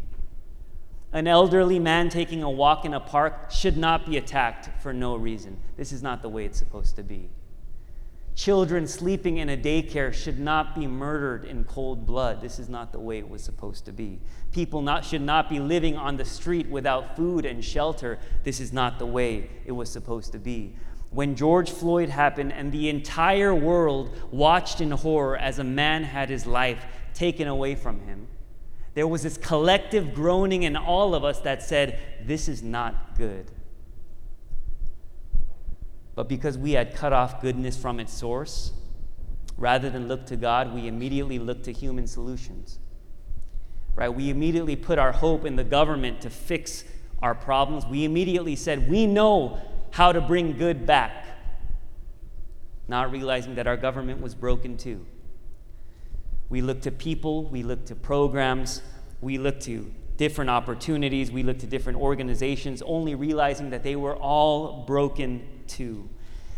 An 1.15 1.27
elderly 1.27 1.79
man 1.79 2.11
taking 2.11 2.43
a 2.43 2.51
walk 2.51 2.85
in 2.85 2.93
a 2.93 3.01
park 3.01 3.51
should 3.51 3.79
not 3.79 4.05
be 4.05 4.19
attacked 4.19 4.83
for 4.83 4.93
no 4.93 5.17
reason. 5.17 5.57
This 5.79 5.93
is 5.93 6.03
not 6.03 6.21
the 6.21 6.29
way 6.29 6.45
it's 6.45 6.59
supposed 6.59 6.95
to 6.97 7.03
be. 7.03 7.31
Children 8.35 8.87
sleeping 8.87 9.39
in 9.39 9.49
a 9.49 9.57
daycare 9.57 10.13
should 10.13 10.39
not 10.39 10.75
be 10.75 10.87
murdered 10.87 11.47
in 11.47 11.65
cold 11.65 12.05
blood. 12.05 12.43
This 12.43 12.59
is 12.59 12.69
not 12.69 12.93
the 12.93 13.01
way 13.01 13.17
it 13.17 13.31
was 13.31 13.43
supposed 13.43 13.87
to 13.87 13.93
be. 13.93 14.21
People 14.53 14.83
not, 14.83 15.07
should 15.07 15.23
not 15.23 15.49
be 15.49 15.59
living 15.59 15.97
on 15.97 16.19
the 16.19 16.25
street 16.27 16.69
without 16.69 17.17
food 17.17 17.47
and 17.47 17.65
shelter. 17.65 18.19
This 18.45 18.61
is 18.61 18.75
not 18.75 18.99
the 18.99 19.07
way 19.07 19.49
it 19.65 19.73
was 19.73 19.91
supposed 19.91 20.33
to 20.33 20.39
be 20.39 20.75
when 21.13 21.37
George 21.37 21.71
Floyd 21.71 22.09
happened 22.09 22.53
and 22.53 22.73
the 22.73 22.89
entire 22.89 23.55
world 23.55 24.11
watched 24.31 24.81
in 24.81 24.91
horror 24.91 25.37
as 25.37 25.59
a 25.59 25.65
man 25.65 26.05
had 26.05 26.31
his 26.31 26.47
life 26.47 26.85
taken 27.13 27.47
away 27.47 27.75
from 27.75 28.01
him, 28.01 28.27
there 28.95 29.07
was 29.07 29.23
this 29.23 29.37
collective 29.37 30.15
groaning 30.15 30.63
in 30.63 30.77
all 30.77 31.15
of 31.15 31.25
us 31.25 31.41
that 31.41 31.63
said, 31.63 31.99
This 32.25 32.49
is 32.49 32.63
not 32.63 33.17
good. 33.17 33.51
But 36.15 36.29
because 36.29 36.59
we 36.59 36.73
had 36.73 36.95
cut 36.95 37.13
off 37.13 37.41
goodness 37.41 37.77
from 37.77 38.01
its 38.01 38.13
source, 38.13 38.73
rather 39.57 39.89
than 39.91 40.09
look 40.09 40.27
to 40.27 40.37
God, 40.37 40.75
we 40.75 40.89
immediately 40.89 41.39
looked 41.39 41.65
to 41.65 41.73
human 41.73 42.07
solutions. 42.07 42.79
Right? 43.95 44.09
We 44.09 44.31
immediately 44.31 44.77
put 44.77 44.99
our 44.99 45.13
hope 45.13 45.45
in 45.45 45.57
the 45.57 45.65
government 45.65 46.23
to 46.23 46.31
fix 46.31 46.85
our 47.23 47.35
problems. 47.35 47.85
We 47.87 48.05
immediately 48.05 48.57
said, 48.57 48.91
We 48.91 49.07
know 49.07 49.61
how 49.93 50.11
to 50.11 50.21
bring 50.21 50.57
good 50.57 50.87
back, 50.87 51.27
not 52.89 53.13
realizing 53.13 53.55
that 53.55 53.67
our 53.67 53.77
government 53.77 54.21
was 54.21 54.35
broken 54.35 54.77
too. 54.77 55.07
We 56.49 56.63
look 56.63 56.83
to 56.83 56.91
people, 56.91 57.45
we 57.45 57.63
look 57.63 57.87
to 57.87 57.95
programs, 57.95 58.83
we 59.21 59.39
look 59.39 59.61
to 59.61 59.93
different 60.17 60.51
opportunities, 60.51 61.31
we 61.31 61.43
look 61.43 61.59
to 61.59 61.67
different 61.67 61.99
organizations, 61.99 62.83
only 62.83 63.15
realizing 63.15 63.71
that 63.71 63.83
they 63.83 63.97
were 63.97 64.17
all 64.17 64.85
broken 64.87 65.47
too. 65.67 66.09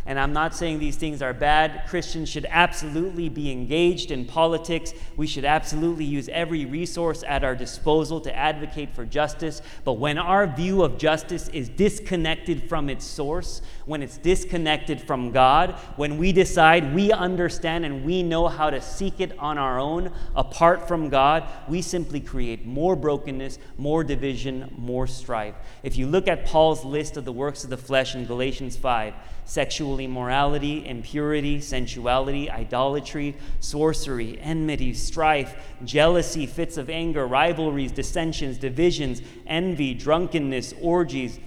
And 0.07 0.21
I'm 0.21 0.35
not 0.35 0.55
saying 0.55 0.81
these 0.81 0.97
things 0.97 1.23
are 1.23 1.33
bad. 1.33 1.89
Christians 1.89 2.29
should 2.29 2.47
absolutely 2.51 3.31
be 3.31 3.51
engaged 3.51 4.11
in 4.11 4.27
politics. 4.27 4.93
We 5.17 5.27
should 5.27 5.47
absolutely 5.47 6.05
use 6.05 6.29
every 6.29 6.67
resource 6.67 7.25
at 7.27 7.43
our 7.43 7.57
disposal 7.57 8.21
to 8.21 8.37
advocate 8.37 8.95
for 8.95 9.07
justice. 9.07 9.63
But 9.83 9.95
when 9.95 10.19
our 10.19 10.47
view 10.47 10.83
of 10.83 10.99
justice 10.99 11.49
is 11.49 11.71
disconnected 11.71 12.69
from 12.69 12.91
its 12.91 13.05
source, 13.07 13.63
when 13.87 14.03
it's 14.03 14.19
disconnected 14.19 15.01
from 15.01 15.33
God, 15.33 15.73
when 15.97 16.19
we 16.19 16.33
decide 16.33 16.95
we 16.95 17.11
understand 17.11 17.87
and 17.87 18.05
we 18.05 18.23
know 18.23 18.47
how 18.49 18.69
to 18.69 18.83
seek 18.83 19.21
it 19.21 19.39
on 19.39 19.57
our 19.57 19.81
own 19.81 20.13
apart 20.37 20.87
from 20.87 21.09
God, 21.09 21.49
we 21.67 21.81
simply 21.81 22.21
create 22.21 22.67
more 22.67 22.95
brokenness, 22.95 23.59
more 23.79 24.05
division, 24.05 24.71
more 24.77 25.07
strife. 25.07 25.55
If 25.83 25.97
you 25.97 26.07
look 26.07 26.29
at 26.29 26.45
Paul's 26.45 26.85
list 26.85 27.17
of 27.17 27.25
the 27.25 27.33
works 27.33 27.65
of 27.65 27.71
the 27.71 27.79
flesh 27.79 28.15
in 28.15 28.27
Galatians 28.27 28.77
5, 28.77 29.15
sexual 29.45 29.99
immorality, 29.99 30.87
impurity, 30.87 31.61
sensuality, 31.61 32.51
idolatry, 32.51 33.37
sorcery, 33.61 34.39
enmity, 34.41 34.95
strife, 34.95 35.55
jealousy, 35.85 36.47
fits 36.47 36.77
of 36.77 36.89
anger, 36.89 37.27
rivalries, 37.27 37.93
dissensions, 37.93 38.59
divisions, 38.59 39.21
envy, 39.47 39.95
drunkenness, 39.95 40.75
orgies. 40.81 41.39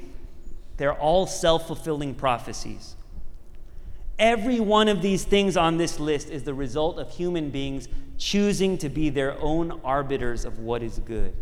They're 0.77 0.93
all 0.93 1.25
self 1.27 1.67
fulfilling 1.67 2.15
prophecies. 2.15 2.95
Every 4.19 4.59
one 4.59 4.87
of 4.87 5.01
these 5.01 5.23
things 5.23 5.57
on 5.57 5.77
this 5.77 5.99
list 5.99 6.29
is 6.29 6.43
the 6.43 6.53
result 6.53 6.97
of 6.97 7.11
human 7.11 7.51
beings 7.51 7.87
choosing 8.17 8.77
to 8.79 8.89
be 8.89 9.09
their 9.09 9.39
own 9.39 9.79
arbiters 9.83 10.43
of 10.43 10.59
what 10.59 10.81
is 10.81 10.99
good. 10.99 11.35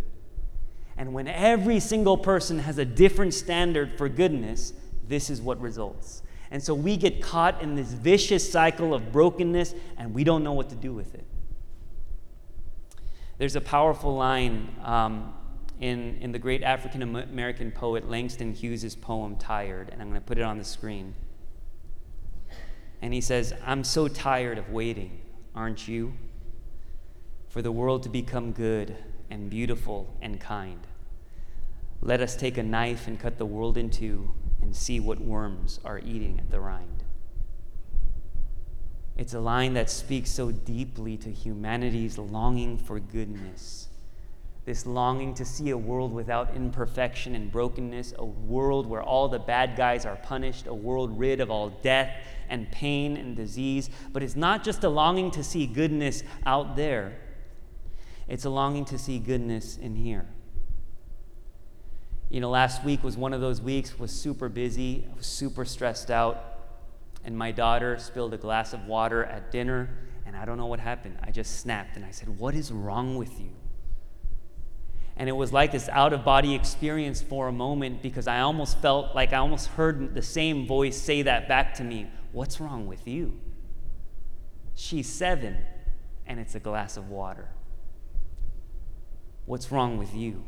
And 0.97 1.13
when 1.13 1.27
every 1.27 1.79
single 1.79 2.17
person 2.17 2.59
has 2.59 2.77
a 2.77 2.85
different 2.85 3.33
standard 3.33 3.97
for 3.97 4.09
goodness, 4.09 4.73
this 5.07 5.29
is 5.29 5.41
what 5.41 5.59
results. 5.59 6.21
And 6.51 6.61
so 6.61 6.73
we 6.73 6.97
get 6.97 7.21
caught 7.21 7.61
in 7.61 7.75
this 7.75 7.91
vicious 7.91 8.49
cycle 8.49 8.93
of 8.93 9.11
brokenness 9.11 9.73
and 9.97 10.13
we 10.13 10.23
don't 10.23 10.43
know 10.43 10.53
what 10.53 10.69
to 10.69 10.75
do 10.75 10.93
with 10.93 11.15
it. 11.15 11.25
There's 13.37 13.55
a 13.55 13.61
powerful 13.61 14.15
line 14.15 14.73
um, 14.83 15.33
in, 15.81 16.17
in 16.21 16.31
the 16.31 16.39
great 16.39 16.63
African 16.63 17.01
American 17.01 17.71
poet 17.71 18.09
Langston 18.09 18.53
Hughes' 18.53 18.95
poem, 18.95 19.35
Tired, 19.35 19.89
and 19.91 20.01
I'm 20.01 20.09
going 20.09 20.21
to 20.21 20.25
put 20.25 20.37
it 20.37 20.43
on 20.43 20.57
the 20.57 20.63
screen. 20.63 21.15
And 23.01 23.13
he 23.13 23.19
says, 23.19 23.53
I'm 23.65 23.83
so 23.83 24.07
tired 24.07 24.57
of 24.57 24.69
waiting, 24.69 25.19
aren't 25.53 25.87
you? 25.87 26.13
For 27.49 27.61
the 27.61 27.71
world 27.71 28.03
to 28.03 28.09
become 28.09 28.51
good 28.51 28.95
and 29.29 29.49
beautiful 29.49 30.15
and 30.21 30.39
kind. 30.39 30.79
Let 32.01 32.21
us 32.21 32.35
take 32.35 32.57
a 32.57 32.63
knife 32.63 33.07
and 33.07 33.19
cut 33.19 33.37
the 33.37 33.45
world 33.45 33.77
in 33.77 33.89
two 33.89 34.31
and 34.65 34.75
see 34.75 34.99
what 34.99 35.21
worms 35.21 35.79
are 35.85 35.99
eating 35.99 36.39
at 36.39 36.49
the 36.49 36.59
rind. 36.59 37.03
It's 39.15 39.35
a 39.35 39.39
line 39.39 39.75
that 39.75 39.91
speaks 39.91 40.31
so 40.31 40.51
deeply 40.51 41.17
to 41.17 41.31
humanity's 41.31 42.17
longing 42.17 42.79
for 42.79 42.99
goodness. 42.99 43.89
This 44.65 44.87
longing 44.87 45.35
to 45.35 45.45
see 45.45 45.69
a 45.69 45.77
world 45.77 46.11
without 46.11 46.55
imperfection 46.55 47.35
and 47.35 47.51
brokenness, 47.51 48.15
a 48.17 48.25
world 48.25 48.87
where 48.87 49.03
all 49.03 49.29
the 49.29 49.37
bad 49.37 49.77
guys 49.77 50.03
are 50.03 50.15
punished, 50.15 50.65
a 50.65 50.73
world 50.73 51.17
rid 51.19 51.39
of 51.39 51.51
all 51.51 51.69
death 51.69 52.11
and 52.49 52.69
pain 52.71 53.15
and 53.15 53.35
disease. 53.35 53.91
But 54.11 54.23
it's 54.23 54.35
not 54.35 54.63
just 54.63 54.83
a 54.83 54.89
longing 54.89 55.29
to 55.31 55.43
see 55.43 55.67
goodness 55.67 56.23
out 56.45 56.75
there, 56.75 57.19
It's 58.27 58.45
a 58.45 58.49
longing 58.49 58.85
to 58.85 58.97
see 58.97 59.19
goodness 59.19 59.77
in 59.77 59.95
here. 59.95 60.25
You 62.29 62.41
know, 62.41 62.49
last 62.49 62.83
week 62.83 63.03
was 63.03 63.17
one 63.17 63.33
of 63.33 63.41
those 63.41 63.61
weeks, 63.61 63.99
was 63.99 64.11
super 64.11 64.49
busy, 64.49 65.07
was 65.15 65.25
super 65.25 65.63
stressed 65.63 66.09
out, 66.09 66.43
and 67.23 67.37
my 67.37 67.51
daughter 67.51 67.97
spilled 67.97 68.33
a 68.33 68.37
glass 68.37 68.73
of 68.73 68.85
water 68.85 69.23
at 69.25 69.51
dinner, 69.51 69.89
and 70.25 70.35
I 70.35 70.45
don't 70.45 70.57
know 70.57 70.65
what 70.65 70.79
happened. 70.79 71.17
I 71.21 71.31
just 71.31 71.59
snapped 71.59 71.95
and 71.95 72.05
I 72.05 72.11
said, 72.11 72.39
What 72.39 72.55
is 72.55 72.71
wrong 72.71 73.15
with 73.15 73.39
you? 73.39 73.51
And 75.17 75.29
it 75.29 75.33
was 75.33 75.53
like 75.53 75.71
this 75.71 75.87
out 75.89 76.11
of 76.11 76.25
body 76.25 76.55
experience 76.55 77.21
for 77.21 77.47
a 77.47 77.51
moment 77.51 78.01
because 78.01 78.27
I 78.27 78.41
almost 78.41 78.79
felt 78.79 79.15
like 79.15 79.31
I 79.31 79.37
almost 79.37 79.67
heard 79.67 80.13
the 80.13 80.21
same 80.21 80.67
voice 80.67 80.97
say 80.97 81.21
that 81.21 81.47
back 81.47 81.75
to 81.75 81.83
me 81.83 82.07
What's 82.33 82.59
wrong 82.59 82.85
with 82.85 83.07
you? 83.07 83.39
She's 84.73 85.07
seven, 85.07 85.55
and 86.27 86.37
it's 86.37 86.53
a 86.53 86.59
glass 86.59 86.97
of 86.97 87.09
water. 87.09 87.47
What's 89.45 89.71
wrong 89.71 89.97
with 89.97 90.13
you? 90.13 90.43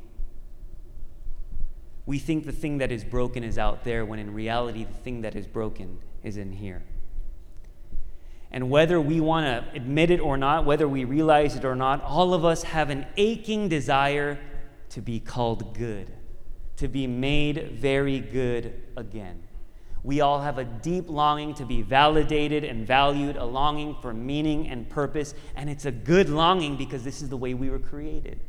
We 2.08 2.20
think 2.20 2.46
the 2.46 2.54
thing 2.54 2.78
that 2.78 2.92
is 2.92 3.04
broken 3.04 3.44
is 3.44 3.58
out 3.58 3.84
there, 3.84 4.06
when 4.06 4.18
in 4.18 4.34
reality, 4.34 4.86
the 4.86 4.94
thing 4.94 5.22
that 5.22 5.36
is 5.36 5.46
broken 5.46 6.00
is 6.24 6.38
in 6.38 6.54
here. 6.54 6.82
And 8.50 8.70
whether 8.70 9.00
we 9.00 9.20
want 9.20 9.46
to 9.46 9.76
admit 9.76 10.10
it 10.10 10.22
or 10.22 10.38
not, 10.38 10.66
whether 10.66 10.88
we 10.88 11.04
realize 11.04 11.58
it 11.58 11.66
or 11.66 11.76
not, 11.76 12.02
all 12.02 12.34
of 12.34 12.46
us 12.46 12.64
have 12.64 12.90
an 12.90 13.06
aching 13.18 13.68
desire 13.68 14.40
to 14.92 15.02
be 15.02 15.20
called 15.20 15.78
good, 15.78 16.10
to 16.78 16.88
be 16.88 17.08
made 17.08 17.72
very 17.74 18.22
good 18.22 18.82
again. 18.96 19.44
We 20.02 20.22
all 20.22 20.40
have 20.40 20.60
a 20.60 20.64
deep 20.64 21.10
longing 21.10 21.56
to 21.56 21.66
be 21.66 21.82
validated 21.82 22.64
and 22.64 22.88
valued, 22.88 23.36
a 23.36 23.44
longing 23.44 23.98
for 24.02 24.14
meaning 24.14 24.70
and 24.70 24.88
purpose, 24.88 25.34
and 25.58 25.70
it's 25.70 25.84
a 25.84 25.92
good 25.92 26.30
longing 26.30 26.78
because 26.78 27.04
this 27.04 27.22
is 27.22 27.28
the 27.28 27.36
way 27.36 27.54
we 27.54 27.70
were 27.70 27.80
created. 27.80 28.40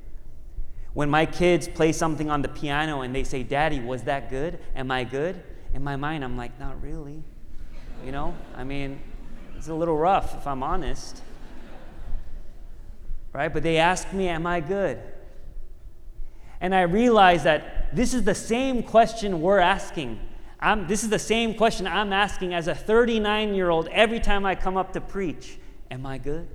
When 0.95 1.11
my 1.11 1.26
kids 1.26 1.68
play 1.68 1.92
something 1.92 2.30
on 2.30 2.42
the 2.42 2.49
piano 2.49 3.02
and 3.02 3.14
they 3.14 3.25
say, 3.25 3.42
Daddy, 3.42 3.80
was 3.80 4.02
that 4.04 4.30
good? 4.30 4.59
Am 4.75 4.90
I 4.90 5.04
good? 5.04 5.42
In 5.75 5.85
my 5.85 5.97
mind, 5.97 6.25
I'm 6.25 6.37
like, 6.37 6.59
Not 6.59 6.80
really. 6.83 7.23
You 8.04 8.12
know? 8.12 8.35
I 8.57 8.64
mean, 8.64 9.00
it's 9.57 9.68
a 9.68 9.75
little 9.75 9.97
rough 9.97 10.35
if 10.35 10.47
I'm 10.47 10.62
honest. 10.62 11.23
Right? 13.33 13.52
But 13.52 13.62
they 13.62 13.76
ask 13.76 14.12
me, 14.12 14.28
Am 14.28 14.47
I 14.47 14.61
good? 14.61 15.00
And 16.61 16.75
I 16.75 16.83
realize 16.83 17.45
that 17.45 17.95
this 17.95 18.14
is 18.14 18.25
the 18.25 18.35
same 18.35 18.83
question 18.83 19.40
we're 19.40 19.59
asking. 19.61 20.21
I'm, 20.61 20.88
this 20.88 21.04
is 21.04 21.11
the 21.11 21.18
same 21.18 21.54
question 21.54 21.87
I'm 21.87 22.12
asking 22.12 22.52
as 22.52 22.66
a 22.66 22.75
39 22.75 23.54
year 23.54 23.71
old 23.71 23.88
every 23.88 24.18
time 24.18 24.45
I 24.45 24.54
come 24.54 24.76
up 24.76 24.92
to 24.95 25.00
preach 25.00 25.59
Am 25.90 26.04
I 26.04 26.18
good? 26.18 26.49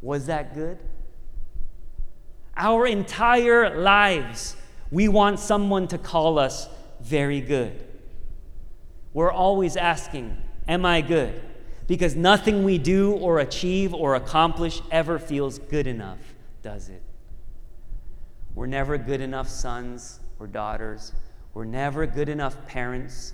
Was 0.00 0.26
that 0.26 0.54
good? 0.54 0.78
Our 2.56 2.86
entire 2.86 3.80
lives, 3.80 4.56
we 4.90 5.08
want 5.08 5.38
someone 5.38 5.88
to 5.88 5.98
call 5.98 6.38
us 6.38 6.68
very 7.00 7.40
good. 7.40 7.84
We're 9.12 9.32
always 9.32 9.76
asking, 9.76 10.36
Am 10.68 10.84
I 10.84 11.00
good? 11.00 11.40
Because 11.86 12.14
nothing 12.14 12.62
we 12.62 12.78
do 12.78 13.12
or 13.12 13.40
achieve 13.40 13.92
or 13.92 14.14
accomplish 14.14 14.80
ever 14.90 15.18
feels 15.18 15.58
good 15.58 15.86
enough, 15.86 16.20
does 16.62 16.88
it? 16.88 17.02
We're 18.54 18.66
never 18.66 18.96
good 18.98 19.20
enough 19.20 19.48
sons 19.48 20.20
or 20.38 20.46
daughters. 20.46 21.12
We're 21.54 21.64
never 21.64 22.06
good 22.06 22.28
enough 22.28 22.66
parents. 22.66 23.32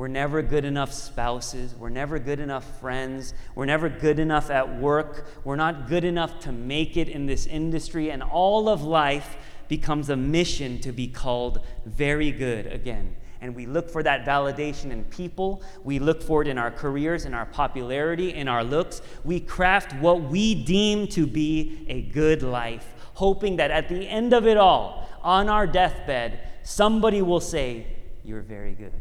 We're 0.00 0.08
never 0.08 0.40
good 0.40 0.64
enough 0.64 0.94
spouses. 0.94 1.74
We're 1.74 1.90
never 1.90 2.18
good 2.18 2.40
enough 2.40 2.64
friends. 2.80 3.34
We're 3.54 3.66
never 3.66 3.90
good 3.90 4.18
enough 4.18 4.48
at 4.48 4.80
work. 4.80 5.26
We're 5.44 5.56
not 5.56 5.88
good 5.88 6.04
enough 6.04 6.40
to 6.40 6.52
make 6.52 6.96
it 6.96 7.06
in 7.06 7.26
this 7.26 7.44
industry. 7.44 8.10
And 8.10 8.22
all 8.22 8.70
of 8.70 8.80
life 8.80 9.36
becomes 9.68 10.08
a 10.08 10.16
mission 10.16 10.80
to 10.80 10.92
be 10.92 11.06
called 11.06 11.60
very 11.84 12.32
good 12.32 12.66
again. 12.66 13.14
And 13.42 13.54
we 13.54 13.66
look 13.66 13.90
for 13.90 14.02
that 14.02 14.24
validation 14.24 14.90
in 14.90 15.04
people. 15.04 15.62
We 15.84 15.98
look 15.98 16.22
for 16.22 16.40
it 16.40 16.48
in 16.48 16.56
our 16.56 16.70
careers, 16.70 17.26
in 17.26 17.34
our 17.34 17.44
popularity, 17.44 18.32
in 18.32 18.48
our 18.48 18.64
looks. 18.64 19.02
We 19.22 19.38
craft 19.38 19.92
what 20.00 20.22
we 20.22 20.64
deem 20.64 21.08
to 21.08 21.26
be 21.26 21.84
a 21.88 22.00
good 22.00 22.42
life 22.42 22.94
hoping 23.12 23.56
that 23.56 23.70
at 23.70 23.90
the 23.90 24.08
end 24.08 24.32
of 24.32 24.46
it 24.46 24.56
all, 24.56 25.06
on 25.20 25.50
our 25.50 25.66
deathbed, 25.66 26.40
somebody 26.62 27.20
will 27.20 27.38
say, 27.38 27.86
You're 28.24 28.40
very 28.40 28.72
good. 28.72 28.94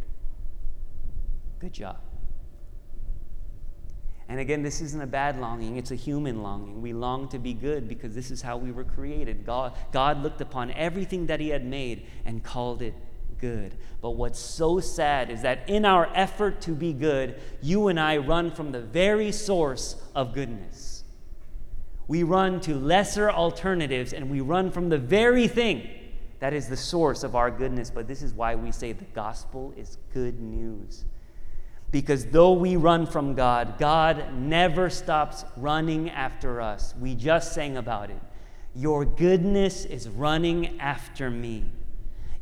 Good 1.60 1.74
job. 1.74 1.98
And 4.28 4.40
again, 4.40 4.62
this 4.62 4.80
isn't 4.80 5.02
a 5.02 5.08
bad 5.08 5.40
longing, 5.40 5.78
it's 5.78 5.92
a 5.92 5.96
human 5.96 6.44
longing. 6.44 6.82
We 6.82 6.94
long 6.94 7.28
to 7.30 7.40
be 7.40 7.54
good 7.54 7.88
because 7.88 8.14
this 8.14 8.30
is 8.30 8.42
how 8.42 8.58
we 8.58 8.72
were 8.72 8.84
created. 8.84 9.46
God, 9.46 9.74
God 9.92 10.22
looked 10.22 10.40
upon 10.40 10.72
everything 10.72 11.26
that 11.28 11.40
He 11.40 11.50
had 11.50 11.66
made 11.66 12.06
and 12.26 12.44
called 12.44 12.82
it 12.82 12.94
good. 13.40 13.76
But 14.02 14.12
what's 14.12 14.40
so 14.40 14.80
sad 14.80 15.32
is 15.32 15.42
that 15.42 15.68
in 15.68 15.84
our 15.84 16.10
effort 16.14 16.62
to 16.62 16.72
be 16.72 16.94
good, 16.94 17.42
you 17.62 17.88
and 17.88 18.00
I 18.00 18.18
run 18.18 18.52
from 18.52 18.72
the 18.72 18.82
very 18.82 19.32
source 19.32 19.96
of 20.14 20.34
goodness 20.34 21.00
we 22.10 22.24
run 22.24 22.60
to 22.62 22.74
lesser 22.74 23.30
alternatives 23.30 24.14
and 24.14 24.32
we 24.32 24.42
run 24.42 24.72
from 24.72 24.90
the 24.90 24.98
very 24.98 25.48
thing 25.48 25.88
that 26.40 26.56
is 26.56 26.68
the 26.68 26.76
source 26.76 27.24
of 27.24 27.36
our 27.36 27.52
goodness. 27.52 27.92
But 27.92 28.08
this 28.08 28.24
is 28.24 28.34
why 28.34 28.56
we 28.56 28.72
say 28.72 28.94
the 28.94 29.06
gospel 29.14 29.76
is 29.78 30.00
good 30.12 30.40
news. 30.40 31.06
Because 31.92 32.26
though 32.28 32.54
we 32.54 32.76
run 32.76 33.08
from 33.08 33.34
God, 33.34 33.80
God 33.80 34.34
never 34.34 34.90
stops 34.90 35.44
running 35.58 36.10
after 36.10 36.62
us. 36.62 36.94
We 37.00 37.16
just 37.16 37.54
sang 37.54 37.78
about 37.78 38.12
it. 38.12 38.22
Your 38.76 39.06
goodness 39.06 39.86
is 39.86 40.08
running 40.08 40.80
after 40.80 41.32
me. 41.32 41.66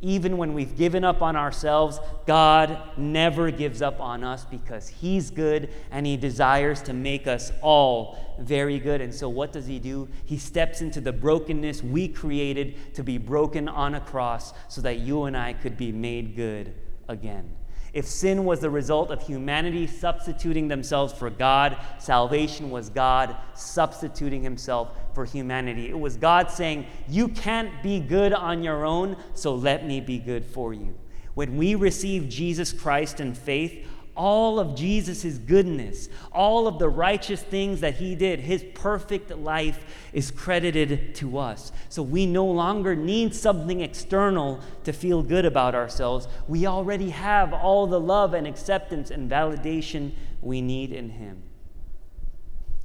Even 0.00 0.36
when 0.36 0.54
we've 0.54 0.76
given 0.76 1.02
up 1.02 1.22
on 1.22 1.34
ourselves, 1.34 1.98
God 2.24 2.78
never 2.96 3.50
gives 3.50 3.82
up 3.82 4.00
on 4.00 4.22
us 4.22 4.44
because 4.44 4.86
He's 4.86 5.30
good 5.30 5.70
and 5.90 6.06
He 6.06 6.16
desires 6.16 6.82
to 6.82 6.92
make 6.92 7.26
us 7.26 7.50
all 7.62 8.36
very 8.38 8.78
good. 8.78 9.00
And 9.00 9.12
so, 9.12 9.28
what 9.28 9.50
does 9.50 9.66
He 9.66 9.80
do? 9.80 10.08
He 10.24 10.36
steps 10.36 10.82
into 10.82 11.00
the 11.00 11.12
brokenness 11.12 11.82
we 11.82 12.06
created 12.06 12.94
to 12.94 13.02
be 13.02 13.18
broken 13.18 13.68
on 13.68 13.96
a 13.96 14.00
cross 14.00 14.52
so 14.68 14.80
that 14.82 15.00
you 15.00 15.24
and 15.24 15.36
I 15.36 15.54
could 15.54 15.76
be 15.76 15.90
made 15.90 16.36
good 16.36 16.74
again. 17.08 17.57
If 17.92 18.06
sin 18.06 18.44
was 18.44 18.60
the 18.60 18.70
result 18.70 19.10
of 19.10 19.22
humanity 19.26 19.86
substituting 19.86 20.68
themselves 20.68 21.12
for 21.12 21.30
God, 21.30 21.76
salvation 21.98 22.70
was 22.70 22.90
God 22.90 23.34
substituting 23.54 24.42
himself 24.42 24.90
for 25.14 25.24
humanity. 25.24 25.88
It 25.88 25.98
was 25.98 26.16
God 26.16 26.50
saying, 26.50 26.86
You 27.08 27.28
can't 27.28 27.82
be 27.82 28.00
good 28.00 28.32
on 28.32 28.62
your 28.62 28.84
own, 28.84 29.16
so 29.34 29.54
let 29.54 29.86
me 29.86 30.00
be 30.00 30.18
good 30.18 30.44
for 30.44 30.74
you. 30.74 30.94
When 31.34 31.56
we 31.56 31.74
receive 31.76 32.28
Jesus 32.28 32.72
Christ 32.72 33.20
in 33.20 33.32
faith, 33.32 33.86
all 34.18 34.58
of 34.58 34.74
Jesus' 34.74 35.38
goodness, 35.38 36.08
all 36.32 36.66
of 36.66 36.80
the 36.80 36.88
righteous 36.88 37.40
things 37.40 37.80
that 37.80 37.94
he 37.94 38.16
did, 38.16 38.40
his 38.40 38.64
perfect 38.74 39.30
life 39.30 40.10
is 40.12 40.32
credited 40.32 41.14
to 41.14 41.38
us. 41.38 41.70
So 41.88 42.02
we 42.02 42.26
no 42.26 42.44
longer 42.44 42.96
need 42.96 43.32
something 43.32 43.80
external 43.80 44.60
to 44.82 44.92
feel 44.92 45.22
good 45.22 45.44
about 45.44 45.76
ourselves. 45.76 46.26
We 46.48 46.66
already 46.66 47.10
have 47.10 47.54
all 47.54 47.86
the 47.86 48.00
love 48.00 48.34
and 48.34 48.46
acceptance 48.46 49.12
and 49.12 49.30
validation 49.30 50.12
we 50.42 50.60
need 50.60 50.92
in 50.92 51.10
him. 51.10 51.44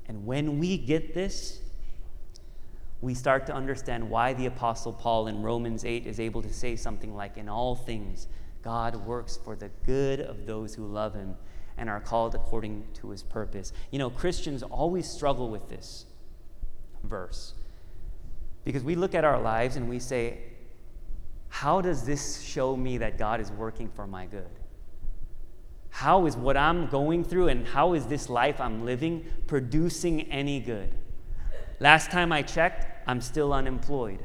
And 0.08 0.28
when 0.28 0.60
we 0.60 0.78
get 0.78 1.16
this, 1.16 1.60
we 3.02 3.16
start 3.16 3.48
to 3.48 3.54
understand 3.54 4.08
why 4.08 4.34
the 4.34 4.46
Apostle 4.46 4.94
Paul 4.94 5.28
in 5.28 5.42
Romans 5.42 5.84
8 5.84 6.06
is 6.06 6.20
able 6.20 6.44
to 6.44 6.54
say 6.54 6.76
something 6.76 7.16
like, 7.16 7.38
In 7.38 7.50
all 7.50 7.76
things, 7.76 8.28
God 8.64 8.96
works 9.06 9.38
for 9.44 9.56
the 9.56 9.70
good 9.86 10.22
of 10.22 10.46
those 10.46 10.74
who 10.74 10.86
love 10.86 11.14
him 11.14 11.36
and 11.78 11.90
are 11.90 12.00
called 12.00 12.36
according 12.36 12.86
to 12.96 13.10
his 13.10 13.24
purpose. 13.24 13.74
You 13.92 14.00
know, 14.00 14.10
Christians 14.10 14.64
always 14.64 15.10
struggle 15.10 15.50
with 15.50 15.70
this 15.70 16.06
verse 17.04 17.54
because 18.64 18.84
we 18.84 18.96
look 18.96 19.14
at 19.14 19.24
our 19.24 19.42
lives 19.42 19.76
and 19.76 19.90
we 19.90 20.00
say, 20.00 20.40
How 21.50 21.82
does 21.82 22.06
this 22.06 22.42
show 22.42 22.78
me 22.78 22.98
that 23.00 23.18
God 23.18 23.42
is 23.42 23.52
working 23.52 23.90
for 23.90 24.08
my 24.08 24.26
good? 24.26 24.50
How 25.90 26.26
is 26.26 26.36
what 26.36 26.58
I'm 26.58 26.88
going 26.88 27.24
through 27.24 27.50
and 27.50 27.68
how 27.68 27.94
is 27.94 28.08
this 28.08 28.30
life 28.30 28.60
I'm 28.60 28.86
living 28.86 29.26
producing 29.46 30.22
any 30.32 30.60
good? 30.60 30.94
Last 31.80 32.12
time 32.12 32.32
I 32.32 32.42
checked, 32.42 32.88
I'm 33.08 33.22
still 33.22 33.54
unemployed. 33.54 34.24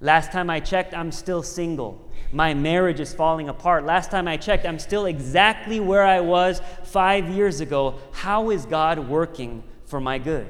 Last 0.00 0.32
time 0.32 0.48
I 0.48 0.60
checked, 0.60 0.94
I'm 0.94 1.12
still 1.12 1.42
single. 1.42 2.10
My 2.32 2.54
marriage 2.54 3.00
is 3.00 3.12
falling 3.12 3.48
apart. 3.48 3.84
Last 3.84 4.10
time 4.10 4.26
I 4.26 4.38
checked, 4.38 4.64
I'm 4.64 4.78
still 4.78 5.04
exactly 5.04 5.78
where 5.78 6.04
I 6.04 6.20
was 6.20 6.62
five 6.84 7.28
years 7.28 7.60
ago. 7.60 7.98
How 8.12 8.50
is 8.50 8.64
God 8.64 9.08
working 9.08 9.62
for 9.84 10.00
my 10.00 10.18
good? 10.18 10.48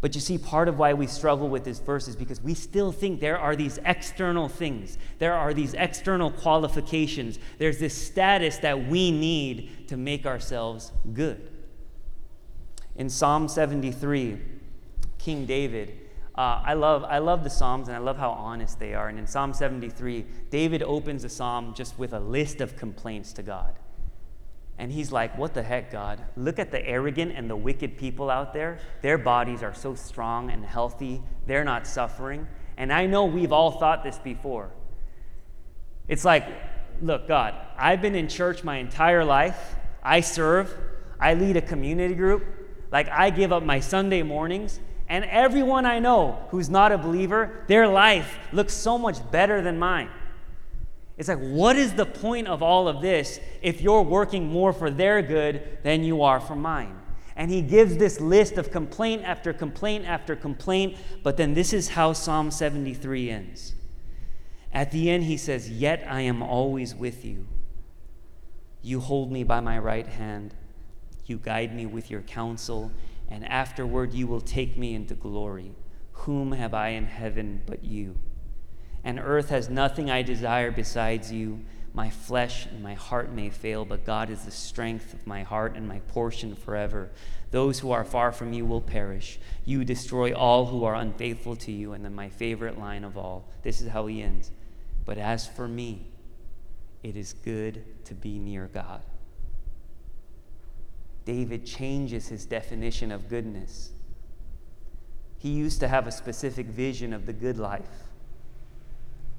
But 0.00 0.14
you 0.14 0.20
see, 0.20 0.38
part 0.38 0.68
of 0.68 0.78
why 0.78 0.94
we 0.94 1.08
struggle 1.08 1.48
with 1.48 1.64
this 1.64 1.80
verse 1.80 2.06
is 2.06 2.14
because 2.14 2.40
we 2.40 2.54
still 2.54 2.92
think 2.92 3.18
there 3.18 3.38
are 3.38 3.56
these 3.56 3.80
external 3.84 4.48
things, 4.48 4.96
there 5.18 5.34
are 5.34 5.52
these 5.52 5.74
external 5.74 6.30
qualifications, 6.30 7.40
there's 7.58 7.78
this 7.78 7.94
status 7.94 8.58
that 8.58 8.86
we 8.86 9.10
need 9.10 9.88
to 9.88 9.96
make 9.96 10.24
ourselves 10.24 10.92
good. 11.12 11.50
In 12.94 13.10
Psalm 13.10 13.48
73, 13.48 14.38
King 15.18 15.46
David. 15.46 16.07
Uh, 16.38 16.62
I, 16.64 16.74
love, 16.74 17.02
I 17.02 17.18
love 17.18 17.42
the 17.42 17.50
Psalms 17.50 17.88
and 17.88 17.96
I 17.96 17.98
love 17.98 18.16
how 18.16 18.30
honest 18.30 18.78
they 18.78 18.94
are. 18.94 19.08
And 19.08 19.18
in 19.18 19.26
Psalm 19.26 19.52
73, 19.52 20.24
David 20.50 20.84
opens 20.84 21.24
the 21.24 21.28
Psalm 21.28 21.74
just 21.74 21.98
with 21.98 22.12
a 22.12 22.20
list 22.20 22.60
of 22.60 22.76
complaints 22.76 23.32
to 23.32 23.42
God. 23.42 23.74
And 24.78 24.92
he's 24.92 25.10
like, 25.10 25.36
What 25.36 25.52
the 25.52 25.64
heck, 25.64 25.90
God? 25.90 26.22
Look 26.36 26.60
at 26.60 26.70
the 26.70 26.80
arrogant 26.86 27.32
and 27.34 27.50
the 27.50 27.56
wicked 27.56 27.98
people 27.98 28.30
out 28.30 28.52
there. 28.54 28.78
Their 29.02 29.18
bodies 29.18 29.64
are 29.64 29.74
so 29.74 29.96
strong 29.96 30.52
and 30.52 30.64
healthy, 30.64 31.20
they're 31.48 31.64
not 31.64 31.88
suffering. 31.88 32.46
And 32.76 32.92
I 32.92 33.06
know 33.06 33.24
we've 33.24 33.50
all 33.50 33.72
thought 33.72 34.04
this 34.04 34.18
before. 34.18 34.70
It's 36.06 36.24
like, 36.24 36.46
Look, 37.02 37.26
God, 37.26 37.56
I've 37.76 38.00
been 38.00 38.14
in 38.14 38.28
church 38.28 38.62
my 38.62 38.76
entire 38.76 39.24
life, 39.24 39.74
I 40.04 40.20
serve, 40.20 40.72
I 41.18 41.34
lead 41.34 41.56
a 41.56 41.62
community 41.62 42.14
group. 42.14 42.44
Like, 42.92 43.08
I 43.08 43.30
give 43.30 43.52
up 43.52 43.64
my 43.64 43.80
Sunday 43.80 44.22
mornings, 44.22 44.78
and 45.08 45.24
everyone 45.24 45.86
I 45.86 45.98
know 45.98 46.46
who's 46.50 46.68
not 46.68 46.92
a 46.92 46.98
believer, 46.98 47.64
their 47.66 47.88
life 47.88 48.38
looks 48.52 48.74
so 48.74 48.98
much 48.98 49.18
better 49.30 49.62
than 49.62 49.78
mine. 49.78 50.10
It's 51.16 51.28
like, 51.28 51.40
what 51.40 51.76
is 51.76 51.94
the 51.94 52.06
point 52.06 52.46
of 52.46 52.62
all 52.62 52.86
of 52.86 53.00
this 53.00 53.40
if 53.60 53.80
you're 53.80 54.02
working 54.02 54.46
more 54.46 54.72
for 54.72 54.90
their 54.90 55.20
good 55.20 55.78
than 55.82 56.04
you 56.04 56.22
are 56.22 56.38
for 56.38 56.54
mine? 56.54 56.94
And 57.34 57.50
he 57.50 57.62
gives 57.62 57.96
this 57.96 58.20
list 58.20 58.58
of 58.58 58.70
complaint 58.70 59.22
after 59.24 59.52
complaint 59.52 60.04
after 60.06 60.36
complaint, 60.36 60.96
but 61.22 61.36
then 61.36 61.54
this 61.54 61.72
is 61.72 61.88
how 61.88 62.12
Psalm 62.12 62.50
73 62.50 63.30
ends. 63.30 63.74
At 64.72 64.90
the 64.90 65.10
end, 65.10 65.24
he 65.24 65.36
says, 65.36 65.70
Yet 65.70 66.04
I 66.08 66.20
am 66.22 66.42
always 66.42 66.94
with 66.94 67.24
you. 67.24 67.46
You 68.82 69.00
hold 69.00 69.32
me 69.32 69.42
by 69.42 69.60
my 69.60 69.78
right 69.78 70.06
hand, 70.06 70.54
you 71.26 71.38
guide 71.38 71.74
me 71.74 71.86
with 71.86 72.10
your 72.10 72.22
counsel, 72.22 72.92
and 73.30 73.46
afterward 73.46 74.12
you 74.12 74.26
will 74.26 74.40
take 74.40 74.76
me 74.76 74.94
into 74.94 75.14
glory. 75.14 75.72
Whom 76.12 76.52
have 76.52 76.74
I 76.74 76.90
in 76.90 77.06
heaven 77.06 77.62
but 77.66 77.84
you? 77.84 78.16
and 79.04 79.18
earth 79.18 79.50
has 79.50 79.68
nothing 79.68 80.10
I 80.10 80.22
desire 80.22 80.70
besides 80.70 81.32
you. 81.32 81.60
My 81.94 82.10
flesh 82.10 82.66
and 82.66 82.82
my 82.82 82.94
heart 82.94 83.32
may 83.32 83.48
fail, 83.48 83.84
but 83.84 84.04
God 84.04 84.30
is 84.30 84.44
the 84.44 84.50
strength 84.50 85.14
of 85.14 85.26
my 85.26 85.42
heart 85.42 85.76
and 85.76 85.88
my 85.88 86.00
portion 86.00 86.54
forever. 86.54 87.10
Those 87.50 87.78
who 87.78 87.90
are 87.90 88.04
far 88.04 88.30
from 88.32 88.52
you 88.52 88.66
will 88.66 88.80
perish. 88.82 89.38
You 89.64 89.84
destroy 89.84 90.34
all 90.34 90.66
who 90.66 90.84
are 90.84 90.94
unfaithful 90.94 91.56
to 91.56 91.72
you. 91.72 91.94
And 91.94 92.04
then 92.04 92.14
my 92.14 92.28
favorite 92.28 92.78
line 92.78 93.04
of 93.04 93.16
all 93.16 93.48
this 93.62 93.80
is 93.80 93.88
how 93.88 94.06
he 94.06 94.22
ends. 94.22 94.50
But 95.06 95.16
as 95.16 95.48
for 95.48 95.66
me, 95.66 96.08
it 97.02 97.16
is 97.16 97.32
good 97.32 97.82
to 98.04 98.14
be 98.14 98.38
near 98.38 98.68
God. 98.72 99.02
David 101.28 101.66
changes 101.66 102.28
his 102.28 102.46
definition 102.46 103.12
of 103.12 103.28
goodness. 103.28 103.90
He 105.36 105.50
used 105.50 105.78
to 105.80 105.86
have 105.86 106.06
a 106.06 106.10
specific 106.10 106.64
vision 106.68 107.12
of 107.12 107.26
the 107.26 107.34
good 107.34 107.58
life. 107.58 108.08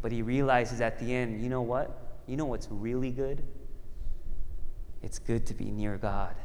But 0.04 0.12
he 0.12 0.22
realizes 0.22 0.82
at 0.82 1.00
the 1.00 1.12
end, 1.12 1.42
you 1.42 1.50
know 1.50 1.64
what? 1.64 2.20
You 2.28 2.38
know 2.38 2.46
what's 2.46 2.68
really 2.70 3.10
good? 3.10 3.42
It's 5.02 5.18
good 5.18 5.48
to 5.48 5.56
be 5.56 5.72
near 5.72 5.98
God. 5.98 6.36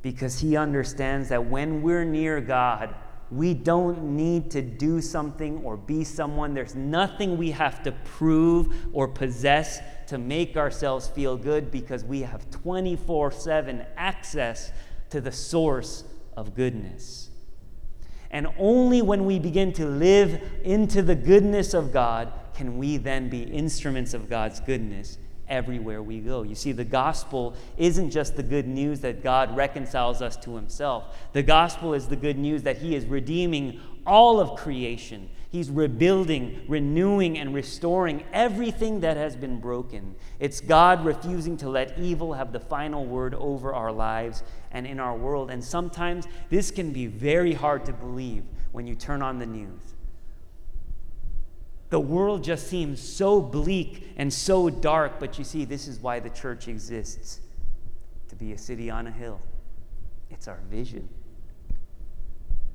Because 0.00 0.38
he 0.38 0.56
understands 0.56 1.28
that 1.30 1.46
when 1.46 1.82
we're 1.82 2.04
near 2.04 2.40
God, 2.40 2.94
we 3.30 3.52
don't 3.54 4.02
need 4.02 4.50
to 4.52 4.62
do 4.62 5.00
something 5.00 5.58
or 5.64 5.76
be 5.76 6.04
someone. 6.04 6.54
There's 6.54 6.74
nothing 6.74 7.36
we 7.36 7.50
have 7.50 7.82
to 7.82 7.92
prove 7.92 8.74
or 8.92 9.08
possess 9.08 9.80
to 10.06 10.18
make 10.18 10.56
ourselves 10.56 11.08
feel 11.08 11.36
good 11.36 11.70
because 11.70 12.04
we 12.04 12.22
have 12.22 12.50
24 12.50 13.32
7 13.32 13.84
access 13.96 14.72
to 15.10 15.20
the 15.20 15.32
source 15.32 16.04
of 16.36 16.54
goodness. 16.54 17.30
And 18.30 18.46
only 18.58 19.02
when 19.02 19.24
we 19.24 19.38
begin 19.38 19.72
to 19.74 19.86
live 19.86 20.42
into 20.62 21.02
the 21.02 21.14
goodness 21.14 21.74
of 21.74 21.92
God 21.92 22.32
can 22.54 22.76
we 22.76 22.96
then 22.96 23.28
be 23.28 23.42
instruments 23.42 24.14
of 24.14 24.28
God's 24.28 24.60
goodness 24.60 25.18
everywhere 25.48 26.02
we 26.02 26.20
go. 26.20 26.42
You 26.42 26.54
see, 26.54 26.72
the 26.72 26.84
gospel 26.84 27.54
isn't 27.76 28.10
just 28.10 28.36
the 28.36 28.42
good 28.42 28.66
news 28.66 29.00
that 29.00 29.22
God 29.22 29.56
reconciles 29.56 30.22
us 30.22 30.36
to 30.38 30.54
himself, 30.54 31.16
the 31.32 31.42
gospel 31.42 31.94
is 31.94 32.08
the 32.08 32.16
good 32.16 32.38
news 32.38 32.62
that 32.62 32.78
he 32.78 32.94
is 32.94 33.06
redeeming 33.06 33.80
all 34.06 34.40
of 34.40 34.58
creation. 34.58 35.28
He's 35.50 35.70
rebuilding, 35.70 36.66
renewing, 36.68 37.38
and 37.38 37.54
restoring 37.54 38.24
everything 38.32 39.00
that 39.00 39.16
has 39.16 39.34
been 39.34 39.60
broken. 39.60 40.14
It's 40.38 40.60
God 40.60 41.04
refusing 41.04 41.56
to 41.58 41.70
let 41.70 41.98
evil 41.98 42.34
have 42.34 42.52
the 42.52 42.60
final 42.60 43.06
word 43.06 43.34
over 43.34 43.72
our 43.72 43.90
lives 43.90 44.42
and 44.70 44.86
in 44.86 45.00
our 45.00 45.16
world. 45.16 45.50
And 45.50 45.64
sometimes 45.64 46.26
this 46.50 46.70
can 46.70 46.92
be 46.92 47.06
very 47.06 47.54
hard 47.54 47.86
to 47.86 47.94
believe 47.94 48.44
when 48.72 48.86
you 48.86 48.94
turn 48.94 49.22
on 49.22 49.38
the 49.38 49.46
news. 49.46 49.94
The 51.90 52.00
world 52.00 52.44
just 52.44 52.66
seems 52.66 53.00
so 53.00 53.40
bleak 53.40 54.12
and 54.16 54.32
so 54.32 54.68
dark, 54.68 55.18
but 55.18 55.38
you 55.38 55.44
see, 55.44 55.64
this 55.64 55.88
is 55.88 56.00
why 56.00 56.20
the 56.20 56.30
church 56.30 56.68
exists 56.68 57.40
to 58.28 58.36
be 58.36 58.52
a 58.52 58.58
city 58.58 58.90
on 58.90 59.06
a 59.06 59.10
hill. 59.10 59.40
It's 60.30 60.48
our 60.48 60.60
vision 60.70 61.08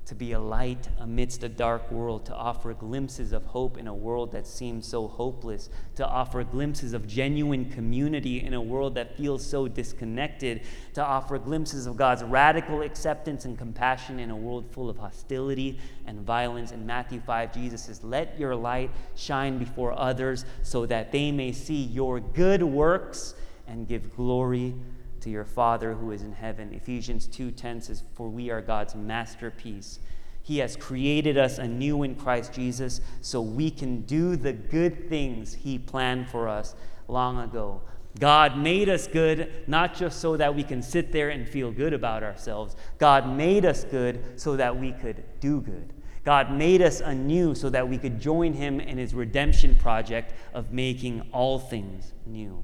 to 0.06 0.16
be 0.16 0.34
a 0.34 0.39
light 0.39 0.89
amidst 1.00 1.44
a 1.44 1.50
dark 1.50 1.89
world, 1.89 2.26
to 2.26 2.36
offer 2.36 2.74
glimpses 2.74 3.32
of 3.32 3.46
hope 3.46 3.78
in 3.78 3.88
a 3.88 3.94
world 3.94 4.32
that 4.34 4.46
seems 4.46 4.86
so 4.86 5.08
hopeless, 5.08 5.70
to 5.96 6.06
offer 6.06 6.44
glimpses 6.44 6.94
of 6.94 7.08
genuine 7.08 7.70
community 7.70 8.42
in 8.42 8.54
a 8.54 8.62
world 8.62 8.96
that 8.96 9.16
feels 9.16 9.46
so 9.46 9.68
disconnected, 9.68 10.62
to 10.94 11.04
offer 11.04 11.38
glimpses 11.39 11.86
of 11.86 11.96
God's 11.96 12.24
radical 12.24 12.82
acceptance 12.82 13.46
and 13.46 13.58
compassion 13.58 14.20
in 14.20 14.30
a 14.30 14.36
world 14.36 14.70
full 14.72 14.89
of 14.89 14.98
hostility 14.98 15.80
and 16.06 16.20
violence. 16.20 16.72
In 16.72 16.86
Matthew 16.86 17.22
5, 17.22 17.54
Jesus 17.54 17.84
says, 17.84 18.04
Let 18.04 18.38
your 18.38 18.56
light 18.56 18.92
shine 19.16 19.58
before 19.58 19.98
others 19.98 20.44
so 20.63 20.86
that 20.86 21.13
they 21.13 21.32
may 21.32 21.54
see 21.54 21.82
your 21.82 22.20
good 22.20 22.62
works 22.62 23.36
and 23.68 23.88
give 23.88 24.13
glory 24.16 24.76
to 25.23 25.29
your 25.29 25.45
Father 25.45 25.93
who 25.93 26.12
is 26.12 26.21
in 26.21 26.33
heaven. 26.33 26.73
Ephesians 26.73 27.27
2:10 27.27 27.81
says, 27.81 28.03
"For 28.13 28.29
we 28.29 28.49
are 28.49 28.62
God's 28.62 28.95
masterpiece. 28.95 29.99
He 30.41 30.57
has 30.57 30.75
created 30.75 31.38
us 31.38 31.57
anew 31.57 32.03
in 32.03 32.15
Christ 32.15 32.53
Jesus 32.53 32.99
so 33.21 33.41
we 33.41 33.71
can 33.71 34.01
do 34.01 34.36
the 34.36 34.53
good 34.53 35.09
things 35.09 35.53
he 35.53 35.79
planned 35.79 36.27
for 36.27 36.47
us 36.47 36.75
long 37.07 37.39
ago." 37.39 37.81
God 38.19 38.57
made 38.57 38.89
us 38.89 39.07
good 39.07 39.49
not 39.65 39.95
just 39.95 40.19
so 40.19 40.38
that 40.38 40.53
we 40.53 40.63
can 40.63 40.81
sit 40.81 41.12
there 41.12 41.29
and 41.29 41.47
feel 41.47 41.71
good 41.71 41.93
about 41.93 42.21
ourselves. 42.21 42.75
God 42.99 43.27
made 43.27 43.65
us 43.65 43.86
good 43.86 44.39
so 44.39 44.55
that 44.55 44.77
we 44.77 44.91
could 44.91 45.23
do 45.39 45.62
good. 45.62 45.93
God 46.23 46.51
made 46.51 46.81
us 46.81 47.01
anew 47.01 47.55
so 47.55 47.69
that 47.69 47.89
we 47.89 47.97
could 47.97 48.19
join 48.19 48.53
him 48.53 48.79
in 48.79 48.97
his 48.97 49.13
redemption 49.13 49.75
project 49.75 50.33
of 50.53 50.71
making 50.71 51.21
all 51.31 51.57
things 51.57 52.13
new. 52.25 52.63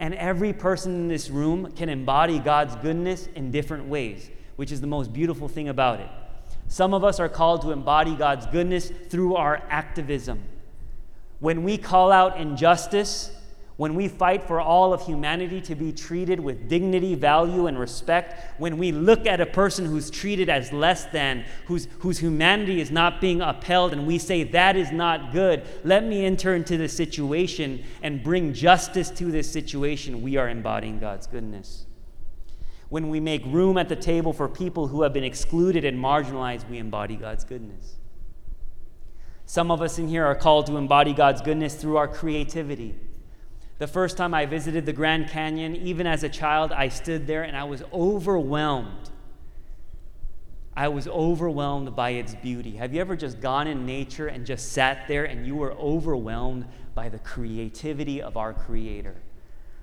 And 0.00 0.14
every 0.14 0.52
person 0.52 0.94
in 0.94 1.08
this 1.08 1.30
room 1.30 1.70
can 1.76 1.88
embody 1.88 2.38
God's 2.38 2.74
goodness 2.76 3.28
in 3.36 3.50
different 3.50 3.84
ways, 3.84 4.30
which 4.56 4.72
is 4.72 4.80
the 4.80 4.86
most 4.86 5.12
beautiful 5.12 5.46
thing 5.46 5.68
about 5.68 6.00
it. 6.00 6.08
Some 6.68 6.94
of 6.94 7.04
us 7.04 7.20
are 7.20 7.28
called 7.28 7.62
to 7.62 7.70
embody 7.70 8.16
God's 8.16 8.46
goodness 8.46 8.90
through 9.10 9.36
our 9.36 9.62
activism. 9.68 10.42
When 11.38 11.64
we 11.64 11.76
call 11.76 12.10
out 12.10 12.40
injustice, 12.40 13.30
when 13.80 13.94
we 13.94 14.08
fight 14.08 14.42
for 14.42 14.60
all 14.60 14.92
of 14.92 15.06
humanity 15.06 15.58
to 15.58 15.74
be 15.74 15.90
treated 15.90 16.38
with 16.38 16.68
dignity, 16.68 17.14
value, 17.14 17.66
and 17.66 17.78
respect, 17.78 18.60
when 18.60 18.76
we 18.76 18.92
look 18.92 19.26
at 19.26 19.40
a 19.40 19.46
person 19.46 19.86
who's 19.86 20.10
treated 20.10 20.50
as 20.50 20.70
less 20.70 21.06
than, 21.06 21.46
whose, 21.64 21.88
whose 22.00 22.18
humanity 22.18 22.82
is 22.82 22.90
not 22.90 23.22
being 23.22 23.40
upheld, 23.40 23.94
and 23.94 24.06
we 24.06 24.18
say, 24.18 24.42
that 24.42 24.76
is 24.76 24.92
not 24.92 25.32
good, 25.32 25.62
let 25.82 26.04
me 26.04 26.26
enter 26.26 26.54
into 26.54 26.76
this 26.76 26.94
situation 26.94 27.82
and 28.02 28.22
bring 28.22 28.52
justice 28.52 29.08
to 29.08 29.32
this 29.32 29.50
situation, 29.50 30.20
we 30.20 30.36
are 30.36 30.50
embodying 30.50 30.98
God's 30.98 31.26
goodness. 31.26 31.86
When 32.90 33.08
we 33.08 33.18
make 33.18 33.42
room 33.46 33.78
at 33.78 33.88
the 33.88 33.96
table 33.96 34.34
for 34.34 34.46
people 34.46 34.88
who 34.88 35.00
have 35.04 35.14
been 35.14 35.24
excluded 35.24 35.86
and 35.86 35.98
marginalized, 35.98 36.68
we 36.68 36.76
embody 36.76 37.16
God's 37.16 37.44
goodness. 37.44 37.96
Some 39.46 39.70
of 39.70 39.80
us 39.80 39.98
in 39.98 40.06
here 40.06 40.26
are 40.26 40.34
called 40.34 40.66
to 40.66 40.76
embody 40.76 41.14
God's 41.14 41.40
goodness 41.40 41.74
through 41.76 41.96
our 41.96 42.08
creativity 42.08 42.94
the 43.80 43.86
first 43.86 44.18
time 44.18 44.34
I 44.34 44.44
visited 44.44 44.84
the 44.84 44.92
Grand 44.92 45.30
Canyon, 45.30 45.74
even 45.74 46.06
as 46.06 46.22
a 46.22 46.28
child, 46.28 46.70
I 46.70 46.90
stood 46.90 47.26
there 47.26 47.44
and 47.44 47.56
I 47.56 47.64
was 47.64 47.82
overwhelmed. 47.94 49.08
I 50.76 50.88
was 50.88 51.08
overwhelmed 51.08 51.96
by 51.96 52.10
its 52.10 52.34
beauty. 52.34 52.72
Have 52.72 52.92
you 52.92 53.00
ever 53.00 53.16
just 53.16 53.40
gone 53.40 53.66
in 53.66 53.86
nature 53.86 54.26
and 54.26 54.44
just 54.44 54.72
sat 54.72 55.08
there 55.08 55.24
and 55.24 55.46
you 55.46 55.56
were 55.56 55.72
overwhelmed 55.72 56.66
by 56.94 57.08
the 57.08 57.20
creativity 57.20 58.20
of 58.20 58.36
our 58.36 58.52
Creator? 58.52 59.16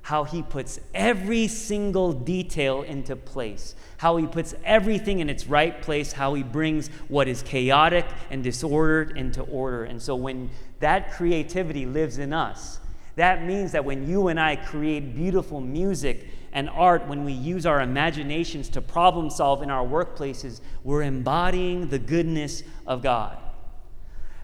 How 0.04 0.26
He 0.26 0.44
puts 0.44 0.80
every 0.94 1.48
single 1.48 2.14
detail 2.14 2.84
into 2.84 3.16
place, 3.16 3.74
how 3.98 4.18
He 4.18 4.28
puts 4.28 4.54
everything 4.64 5.22
in 5.22 5.28
its 5.28 5.48
right 5.48 5.82
place, 5.82 6.12
how 6.12 6.36
He 6.36 6.44
brings 6.44 6.90
what 7.08 7.28
is 7.28 7.42
chaotic 7.42 8.06
and 8.30 8.44
disordered 8.44 9.18
into 9.18 9.42
order. 9.42 9.86
And 9.86 10.00
so 10.00 10.16
when 10.16 10.52
that 10.82 11.14
creativity 11.14 11.88
lives 11.88 12.20
in 12.20 12.32
us, 12.32 12.80
That 13.18 13.44
means 13.44 13.72
that 13.72 13.84
when 13.84 14.08
you 14.08 14.28
and 14.28 14.40
I 14.40 14.56
create 14.56 15.16
beautiful 15.16 15.60
music 15.60 16.28
and 16.54 16.70
art, 16.70 17.08
when 17.08 17.26
we 17.26 17.34
use 17.34 17.66
our 17.66 17.82
imaginations 17.82 18.70
to 18.70 18.82
problem 18.82 19.32
solve 19.32 19.64
in 19.64 19.72
our 19.72 19.86
workplaces, 19.86 20.62
we're 20.84 21.02
embodying 21.02 21.90
the 21.90 21.98
goodness 21.98 22.62
of 22.86 23.02
God. 23.02 23.40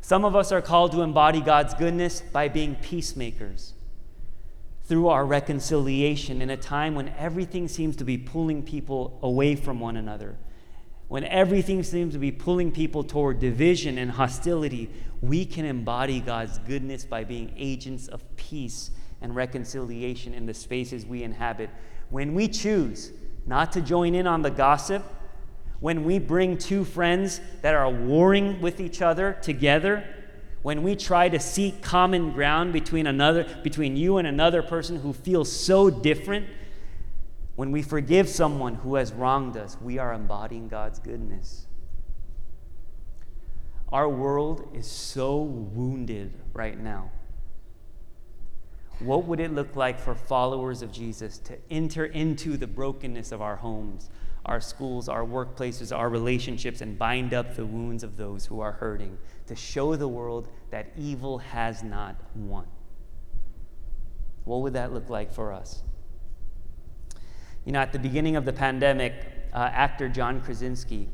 Some 0.01 0.25
of 0.25 0.35
us 0.35 0.51
are 0.51 0.61
called 0.61 0.91
to 0.93 1.01
embody 1.01 1.39
God's 1.39 1.75
goodness 1.75 2.21
by 2.21 2.47
being 2.47 2.75
peacemakers 2.75 3.73
through 4.85 5.07
our 5.07 5.23
reconciliation 5.23 6.41
in 6.41 6.49
a 6.49 6.57
time 6.57 6.95
when 6.95 7.09
everything 7.09 7.67
seems 7.67 7.95
to 7.97 8.03
be 8.03 8.17
pulling 8.17 8.63
people 8.63 9.19
away 9.21 9.55
from 9.55 9.79
one 9.79 9.97
another. 9.97 10.35
When 11.13 11.25
everything 11.25 11.83
seems 11.83 12.13
to 12.15 12.19
be 12.19 12.31
pulling 12.31 12.71
people 12.71 13.03
toward 13.03 13.39
division 13.39 13.99
and 13.99 14.09
hostility, 14.09 14.89
we 15.21 15.45
can 15.45 15.63
embody 15.63 16.19
God's 16.19 16.57
goodness 16.57 17.05
by 17.05 17.23
being 17.23 17.53
agents 17.55 18.07
of 18.07 18.23
peace 18.35 18.89
and 19.21 19.35
reconciliation 19.35 20.33
in 20.33 20.47
the 20.47 20.55
spaces 20.55 21.05
we 21.05 21.21
inhabit. 21.21 21.69
When 22.09 22.33
we 22.33 22.47
choose 22.47 23.11
not 23.45 23.71
to 23.73 23.81
join 23.81 24.15
in 24.15 24.25
on 24.25 24.41
the 24.41 24.49
gossip, 24.49 25.03
when 25.81 26.03
we 26.03 26.17
bring 26.17 26.57
two 26.57 26.83
friends 26.83 27.41
that 27.61 27.75
are 27.75 27.91
warring 27.91 28.59
with 28.59 28.79
each 28.79 29.03
other 29.03 29.37
together, 29.43 30.03
when 30.63 30.81
we 30.81 30.95
try 30.95 31.29
to 31.29 31.39
seek 31.39 31.83
common 31.83 32.31
ground 32.31 32.73
between 32.73 33.05
another 33.05 33.43
between 33.61 33.95
you 33.95 34.17
and 34.17 34.27
another 34.27 34.63
person 34.63 34.95
who 35.01 35.13
feels 35.13 35.51
so 35.51 35.91
different, 35.91 36.47
when 37.55 37.71
we 37.71 37.81
forgive 37.81 38.27
someone 38.27 38.75
who 38.75 38.95
has 38.95 39.13
wronged 39.13 39.57
us, 39.57 39.77
we 39.81 39.99
are 39.99 40.13
embodying 40.13 40.67
God's 40.67 40.99
goodness. 40.99 41.67
Our 43.89 44.09
world 44.09 44.67
is 44.73 44.87
so 44.87 45.41
wounded 45.41 46.33
right 46.53 46.79
now. 46.79 47.11
What 48.99 49.25
would 49.25 49.39
it 49.39 49.53
look 49.53 49.75
like 49.75 49.99
for 49.99 50.15
followers 50.15 50.81
of 50.81 50.91
Jesus 50.91 51.37
to 51.39 51.57
enter 51.69 52.05
into 52.05 52.57
the 52.57 52.65
brokenness 52.65 53.31
of 53.31 53.41
our 53.41 53.57
homes, 53.57 54.09
our 54.45 54.59
schools, 54.59 55.07
our 55.07 55.23
workplaces, 55.23 55.95
our 55.95 56.09
relationships, 56.09 56.81
and 56.81 56.97
bind 56.97 57.33
up 57.35 57.55
the 57.55 57.65
wounds 57.65 58.03
of 58.03 58.17
those 58.17 58.45
who 58.47 58.61
are 58.61 58.71
hurting, 58.71 59.17
to 59.45 59.55
show 59.55 59.95
the 59.95 60.07
world 60.07 60.47
that 60.71 60.87
evil 60.97 61.37
has 61.37 61.83
not 61.83 62.15
won? 62.33 62.65
What 64.43 64.61
would 64.61 64.73
that 64.73 64.91
look 64.91 65.09
like 65.09 65.31
for 65.31 65.53
us? 65.53 65.83
You 67.65 67.71
know, 67.71 67.79
at 67.79 67.93
the 67.93 67.99
beginning 67.99 68.35
of 68.35 68.45
the 68.45 68.53
pandemic, 68.53 69.13
uh, 69.53 69.69
actor 69.71 70.09
John 70.09 70.41
Krasinski 70.41 71.07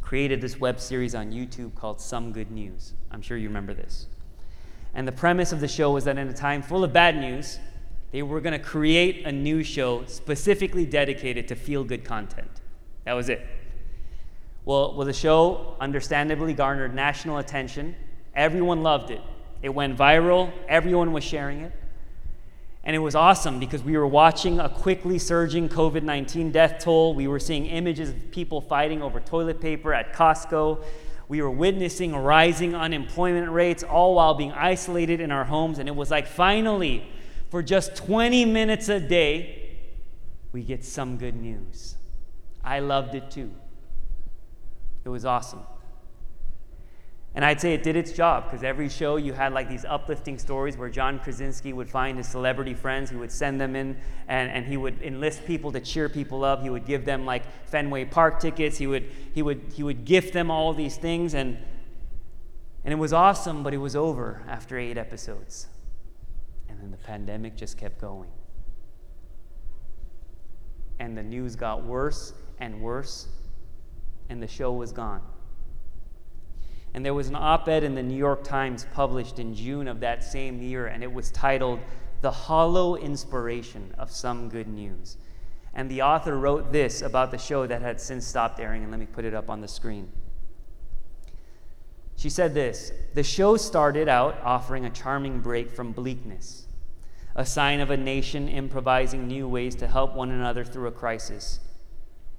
created 0.00 0.40
this 0.40 0.58
web 0.58 0.80
series 0.80 1.14
on 1.14 1.32
YouTube 1.32 1.74
called 1.74 2.00
Some 2.00 2.32
Good 2.32 2.50
News. 2.50 2.94
I'm 3.10 3.20
sure 3.20 3.36
you 3.36 3.48
remember 3.48 3.74
this. 3.74 4.06
And 4.94 5.06
the 5.06 5.12
premise 5.12 5.52
of 5.52 5.60
the 5.60 5.68
show 5.68 5.90
was 5.90 6.04
that 6.04 6.16
in 6.16 6.28
a 6.28 6.32
time 6.32 6.62
full 6.62 6.84
of 6.84 6.92
bad 6.92 7.16
news, 7.16 7.58
they 8.12 8.22
were 8.22 8.40
going 8.40 8.58
to 8.58 8.64
create 8.64 9.26
a 9.26 9.32
news 9.32 9.66
show 9.66 10.04
specifically 10.06 10.86
dedicated 10.86 11.48
to 11.48 11.54
feel 11.54 11.84
good 11.84 12.04
content. 12.04 12.50
That 13.04 13.12
was 13.12 13.28
it. 13.28 13.44
Well, 14.64 14.94
well, 14.94 15.06
the 15.06 15.12
show 15.12 15.76
understandably 15.80 16.54
garnered 16.54 16.94
national 16.94 17.38
attention. 17.38 17.94
Everyone 18.34 18.82
loved 18.82 19.10
it. 19.10 19.20
It 19.62 19.70
went 19.70 19.98
viral, 19.98 20.52
everyone 20.68 21.12
was 21.12 21.24
sharing 21.24 21.60
it. 21.60 21.72
And 22.86 22.94
it 22.94 23.00
was 23.00 23.16
awesome 23.16 23.58
because 23.58 23.82
we 23.82 23.96
were 23.96 24.06
watching 24.06 24.60
a 24.60 24.68
quickly 24.68 25.18
surging 25.18 25.68
COVID 25.68 26.04
19 26.04 26.52
death 26.52 26.78
toll. 26.78 27.14
We 27.14 27.26
were 27.26 27.40
seeing 27.40 27.66
images 27.66 28.10
of 28.10 28.30
people 28.30 28.60
fighting 28.60 29.02
over 29.02 29.18
toilet 29.18 29.60
paper 29.60 29.92
at 29.92 30.12
Costco. 30.12 30.84
We 31.26 31.42
were 31.42 31.50
witnessing 31.50 32.14
rising 32.14 32.76
unemployment 32.76 33.50
rates, 33.50 33.82
all 33.82 34.14
while 34.14 34.34
being 34.34 34.52
isolated 34.52 35.20
in 35.20 35.32
our 35.32 35.44
homes. 35.44 35.80
And 35.80 35.88
it 35.88 35.96
was 35.96 36.12
like, 36.12 36.28
finally, 36.28 37.04
for 37.50 37.60
just 37.60 37.96
20 37.96 38.44
minutes 38.44 38.88
a 38.88 39.00
day, 39.00 39.78
we 40.52 40.62
get 40.62 40.84
some 40.84 41.18
good 41.18 41.34
news. 41.34 41.96
I 42.62 42.78
loved 42.78 43.16
it 43.16 43.32
too. 43.32 43.50
It 45.04 45.08
was 45.08 45.24
awesome. 45.24 45.62
And 47.36 47.44
I'd 47.44 47.60
say 47.60 47.74
it 47.74 47.82
did 47.82 47.96
its 47.96 48.12
job 48.12 48.44
because 48.44 48.64
every 48.64 48.88
show 48.88 49.16
you 49.16 49.34
had 49.34 49.52
like 49.52 49.68
these 49.68 49.84
uplifting 49.84 50.38
stories 50.38 50.78
where 50.78 50.88
John 50.88 51.18
Krasinski 51.18 51.74
would 51.74 51.88
find 51.88 52.16
his 52.16 52.26
celebrity 52.26 52.72
friends, 52.72 53.10
he 53.10 53.16
would 53.16 53.30
send 53.30 53.60
them 53.60 53.76
in, 53.76 53.98
and, 54.26 54.50
and 54.50 54.64
he 54.64 54.78
would 54.78 55.02
enlist 55.02 55.44
people 55.44 55.70
to 55.72 55.80
cheer 55.80 56.08
people 56.08 56.44
up. 56.44 56.62
He 56.62 56.70
would 56.70 56.86
give 56.86 57.04
them 57.04 57.26
like 57.26 57.42
Fenway 57.66 58.06
Park 58.06 58.40
tickets. 58.40 58.78
He 58.78 58.86
would, 58.86 59.10
he 59.34 59.42
would, 59.42 59.60
he 59.74 59.82
would 59.82 60.06
gift 60.06 60.32
them 60.32 60.50
all 60.50 60.72
these 60.72 60.96
things. 60.96 61.34
And, 61.34 61.58
and 62.84 62.92
it 62.92 62.96
was 62.96 63.12
awesome, 63.12 63.62
but 63.62 63.74
it 63.74 63.78
was 63.78 63.94
over 63.94 64.42
after 64.48 64.78
eight 64.78 64.96
episodes. 64.96 65.66
And 66.70 66.80
then 66.80 66.90
the 66.90 66.96
pandemic 66.96 67.54
just 67.54 67.76
kept 67.76 68.00
going. 68.00 68.30
And 70.98 71.18
the 71.18 71.22
news 71.22 71.54
got 71.54 71.84
worse 71.84 72.32
and 72.60 72.80
worse, 72.80 73.28
and 74.30 74.42
the 74.42 74.48
show 74.48 74.72
was 74.72 74.90
gone. 74.90 75.20
And 76.96 77.04
there 77.04 77.12
was 77.12 77.28
an 77.28 77.36
op 77.36 77.68
ed 77.68 77.84
in 77.84 77.94
the 77.94 78.02
New 78.02 78.16
York 78.16 78.42
Times 78.42 78.86
published 78.94 79.38
in 79.38 79.54
June 79.54 79.86
of 79.86 80.00
that 80.00 80.24
same 80.24 80.62
year, 80.62 80.86
and 80.86 81.02
it 81.02 81.12
was 81.12 81.30
titled 81.30 81.78
The 82.22 82.30
Hollow 82.30 82.96
Inspiration 82.96 83.94
of 83.98 84.10
Some 84.10 84.48
Good 84.48 84.66
News. 84.66 85.18
And 85.74 85.90
the 85.90 86.00
author 86.00 86.38
wrote 86.38 86.72
this 86.72 87.02
about 87.02 87.30
the 87.30 87.36
show 87.36 87.66
that 87.66 87.82
had 87.82 88.00
since 88.00 88.26
stopped 88.26 88.58
airing, 88.60 88.82
and 88.82 88.90
let 88.90 88.98
me 88.98 89.04
put 89.04 89.26
it 89.26 89.34
up 89.34 89.50
on 89.50 89.60
the 89.60 89.68
screen. 89.68 90.10
She 92.16 92.30
said 92.30 92.54
this 92.54 92.92
The 93.12 93.22
show 93.22 93.58
started 93.58 94.08
out 94.08 94.40
offering 94.42 94.86
a 94.86 94.90
charming 94.90 95.40
break 95.40 95.70
from 95.70 95.92
bleakness, 95.92 96.66
a 97.34 97.44
sign 97.44 97.80
of 97.80 97.90
a 97.90 97.98
nation 97.98 98.48
improvising 98.48 99.26
new 99.26 99.46
ways 99.46 99.74
to 99.76 99.86
help 99.86 100.14
one 100.14 100.30
another 100.30 100.64
through 100.64 100.86
a 100.86 100.92
crisis. 100.92 101.60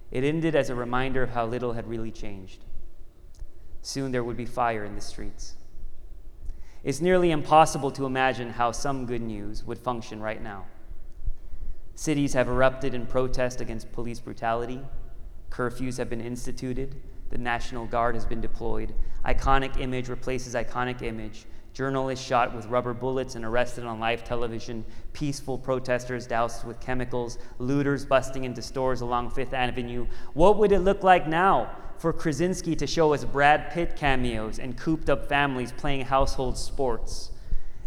It 0.09 0.23
ended 0.23 0.55
as 0.55 0.71
a 0.71 0.75
reminder 0.75 1.21
of 1.21 1.29
how 1.29 1.45
little 1.45 1.73
had 1.73 1.87
really 1.87 2.11
changed. 2.11 2.63
Soon 3.81 4.11
there 4.11 4.23
would 4.23 4.37
be 4.37 4.45
fire 4.45 4.83
in 4.83 4.95
the 4.95 5.01
streets. 5.01 5.55
It's 6.83 7.01
nearly 7.01 7.31
impossible 7.31 7.91
to 7.91 8.05
imagine 8.05 8.51
how 8.51 8.71
some 8.71 9.05
good 9.05 9.21
news 9.21 9.63
would 9.63 9.77
function 9.77 10.21
right 10.21 10.41
now. 10.41 10.65
Cities 11.95 12.33
have 12.33 12.47
erupted 12.47 12.93
in 12.93 13.07
protest 13.07 13.59
against 13.59 13.91
police 13.91 14.19
brutality. 14.19 14.81
Curfews 15.49 15.97
have 15.97 16.09
been 16.09 16.21
instituted. 16.21 17.01
The 17.29 17.37
National 17.37 17.87
Guard 17.87 18.15
has 18.15 18.25
been 18.25 18.39
deployed. 18.39 18.93
Iconic 19.25 19.79
image 19.79 20.07
replaces 20.07 20.53
iconic 20.53 21.01
image. 21.01 21.45
Journalists 21.73 22.25
shot 22.25 22.55
with 22.55 22.67
rubber 22.67 22.93
bullets 22.93 23.35
and 23.35 23.43
arrested 23.43 23.83
on 23.83 23.99
live 23.99 24.23
television. 24.23 24.85
Peaceful 25.13 25.57
protesters 25.57 26.25
doused 26.25 26.65
with 26.65 26.79
chemicals. 26.79 27.37
Looters 27.59 28.05
busting 28.05 28.45
into 28.45 28.61
stores 28.61 29.01
along 29.01 29.31
Fifth 29.31 29.53
Avenue. 29.53 30.07
What 30.33 30.57
would 30.57 30.71
it 30.71 30.79
look 30.79 31.03
like 31.03 31.27
now 31.27 31.75
for 31.99 32.13
Krasinski 32.13 32.75
to 32.75 32.87
show 32.87 33.13
us 33.13 33.25
Brad 33.25 33.71
Pitt 33.71 33.95
cameos 33.95 34.59
and 34.59 34.77
cooped 34.77 35.09
up 35.09 35.27
families 35.27 35.71
playing 35.71 36.05
household 36.05 36.57
sports. 36.57 37.31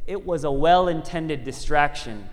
It 0.06 0.26
was 0.26 0.44
a 0.44 0.50
well 0.50 0.88
intended 0.88 1.44
distraction, 1.44 2.28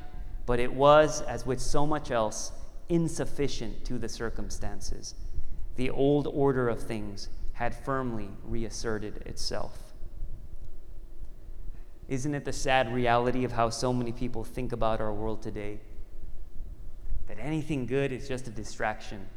but 0.46 0.60
it 0.60 0.74
was, 0.74 1.22
as 1.22 1.46
with 1.46 1.62
so 1.62 1.86
much 1.86 2.10
else, 2.10 2.52
insufficient 2.90 3.86
to 3.86 4.00
the 4.00 4.10
circumstances. 4.10 5.14
The 5.76 5.90
old 5.92 6.28
order 6.28 6.68
of 6.70 6.82
things 6.82 7.30
had 7.54 7.76
firmly 7.76 8.30
reasserted 8.44 9.18
itself. 9.28 9.94
Isn't 12.08 12.34
it 12.34 12.46
the 12.46 12.54
sad 12.54 12.94
reality 12.94 13.44
of 13.44 13.52
how 13.52 13.70
so 13.70 13.92
many 13.92 14.12
people 14.12 14.44
think 14.44 14.72
about 14.72 15.02
our 15.02 15.14
world 15.14 15.44
today? 15.44 15.80
That 17.28 17.38
anything 17.40 17.86
good 17.86 18.12
is 18.12 18.28
just 18.28 18.48
a 18.48 18.52
distraction 18.52 19.28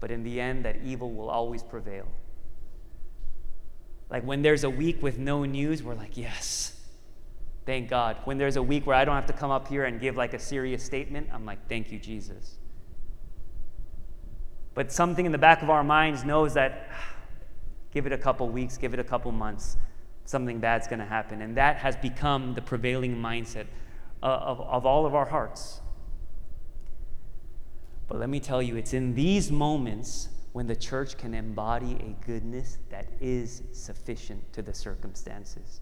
but 0.00 0.10
in 0.10 0.22
the 0.22 0.40
end, 0.40 0.64
that 0.64 0.76
evil 0.84 1.12
will 1.12 1.30
always 1.30 1.62
prevail. 1.62 2.06
Like 4.10 4.24
when 4.24 4.42
there's 4.42 4.64
a 4.64 4.70
week 4.70 5.02
with 5.02 5.18
no 5.18 5.44
news, 5.44 5.82
we're 5.82 5.94
like, 5.94 6.16
yes, 6.16 6.74
thank 7.64 7.88
God. 7.88 8.16
When 8.24 8.38
there's 8.38 8.56
a 8.56 8.62
week 8.62 8.86
where 8.86 8.96
I 8.96 9.04
don't 9.04 9.14
have 9.14 9.26
to 9.26 9.32
come 9.32 9.50
up 9.50 9.68
here 9.68 9.84
and 9.84 10.00
give 10.00 10.16
like 10.16 10.34
a 10.34 10.38
serious 10.38 10.82
statement, 10.82 11.28
I'm 11.32 11.44
like, 11.44 11.68
thank 11.68 11.92
you, 11.92 11.98
Jesus. 11.98 12.56
But 14.74 14.90
something 14.90 15.26
in 15.26 15.32
the 15.32 15.38
back 15.38 15.62
of 15.62 15.70
our 15.70 15.84
minds 15.84 16.24
knows 16.24 16.54
that 16.54 16.88
give 17.92 18.06
it 18.06 18.12
a 18.12 18.18
couple 18.18 18.48
weeks, 18.48 18.76
give 18.76 18.94
it 18.94 19.00
a 19.00 19.04
couple 19.04 19.30
months, 19.30 19.76
something 20.24 20.58
bad's 20.58 20.88
going 20.88 21.00
to 21.00 21.04
happen. 21.04 21.42
And 21.42 21.56
that 21.56 21.76
has 21.76 21.96
become 21.96 22.54
the 22.54 22.62
prevailing 22.62 23.16
mindset 23.16 23.66
uh, 24.22 24.26
of, 24.26 24.60
of 24.60 24.86
all 24.86 25.06
of 25.06 25.14
our 25.14 25.26
hearts. 25.26 25.79
But 28.10 28.18
let 28.18 28.28
me 28.28 28.40
tell 28.40 28.60
you, 28.60 28.74
it's 28.74 28.92
in 28.92 29.14
these 29.14 29.52
moments 29.52 30.30
when 30.52 30.66
the 30.66 30.74
church 30.74 31.16
can 31.16 31.32
embody 31.32 31.92
a 31.94 32.26
goodness 32.26 32.76
that 32.90 33.06
is 33.20 33.62
sufficient 33.72 34.52
to 34.52 34.62
the 34.62 34.74
circumstances. 34.74 35.80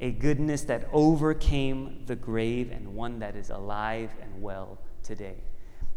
A 0.00 0.10
goodness 0.10 0.62
that 0.62 0.88
overcame 0.90 2.04
the 2.06 2.16
grave 2.16 2.72
and 2.72 2.94
one 2.94 3.18
that 3.18 3.36
is 3.36 3.50
alive 3.50 4.10
and 4.22 4.40
well 4.40 4.78
today. 5.02 5.36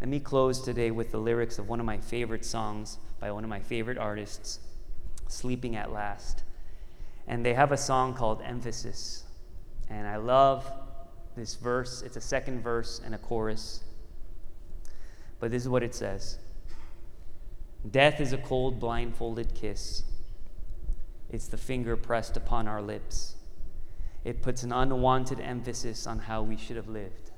Let 0.02 0.10
me 0.10 0.20
close 0.20 0.60
today 0.60 0.92
with 0.92 1.12
the 1.12 1.18
lyrics 1.18 1.60
of 1.60 1.70
one 1.70 1.80
of 1.80 1.86
my 1.86 1.98
favorite 1.98 2.44
songs 2.44 2.98
by 3.22 3.32
one 3.32 3.46
of 3.46 3.50
my 3.50 3.62
favorite 3.62 3.98
artists, 3.98 4.60
Sleeping 5.30 5.78
at 5.78 5.94
Last. 5.94 6.44
And 7.26 7.46
they 7.46 7.54
have 7.54 7.72
a 7.72 7.78
song 7.78 8.14
called 8.14 8.42
Emphasis. 8.44 9.24
And 9.90 10.08
I 10.08 10.18
love 10.18 10.70
this 11.38 11.56
verse. 11.56 12.02
It's 12.02 12.18
a 12.18 12.22
second 12.22 12.62
verse 12.62 13.00
and 13.06 13.16
a 13.16 13.18
chorus. 13.18 13.86
But 15.40 15.52
this 15.52 15.64
is 15.64 15.70
what 15.70 15.84
it 15.84 15.96
says 15.96 16.40
Death 17.90 18.20
is 18.20 18.34
a 18.34 18.38
cold, 18.38 18.80
blindfolded 18.80 19.54
kiss. 19.54 20.04
It's 21.30 21.48
the 21.48 21.58
finger 21.58 21.96
pressed 21.96 22.38
upon 22.38 22.68
our 22.68 22.82
lips. 22.82 23.36
It 24.24 24.42
puts 24.42 24.64
an 24.64 24.72
unwanted 24.72 25.40
emphasis 25.40 26.08
on 26.08 26.20
how 26.20 26.42
we 26.42 26.58
should 26.58 26.76
have 26.76 26.88
lived. 26.88 27.32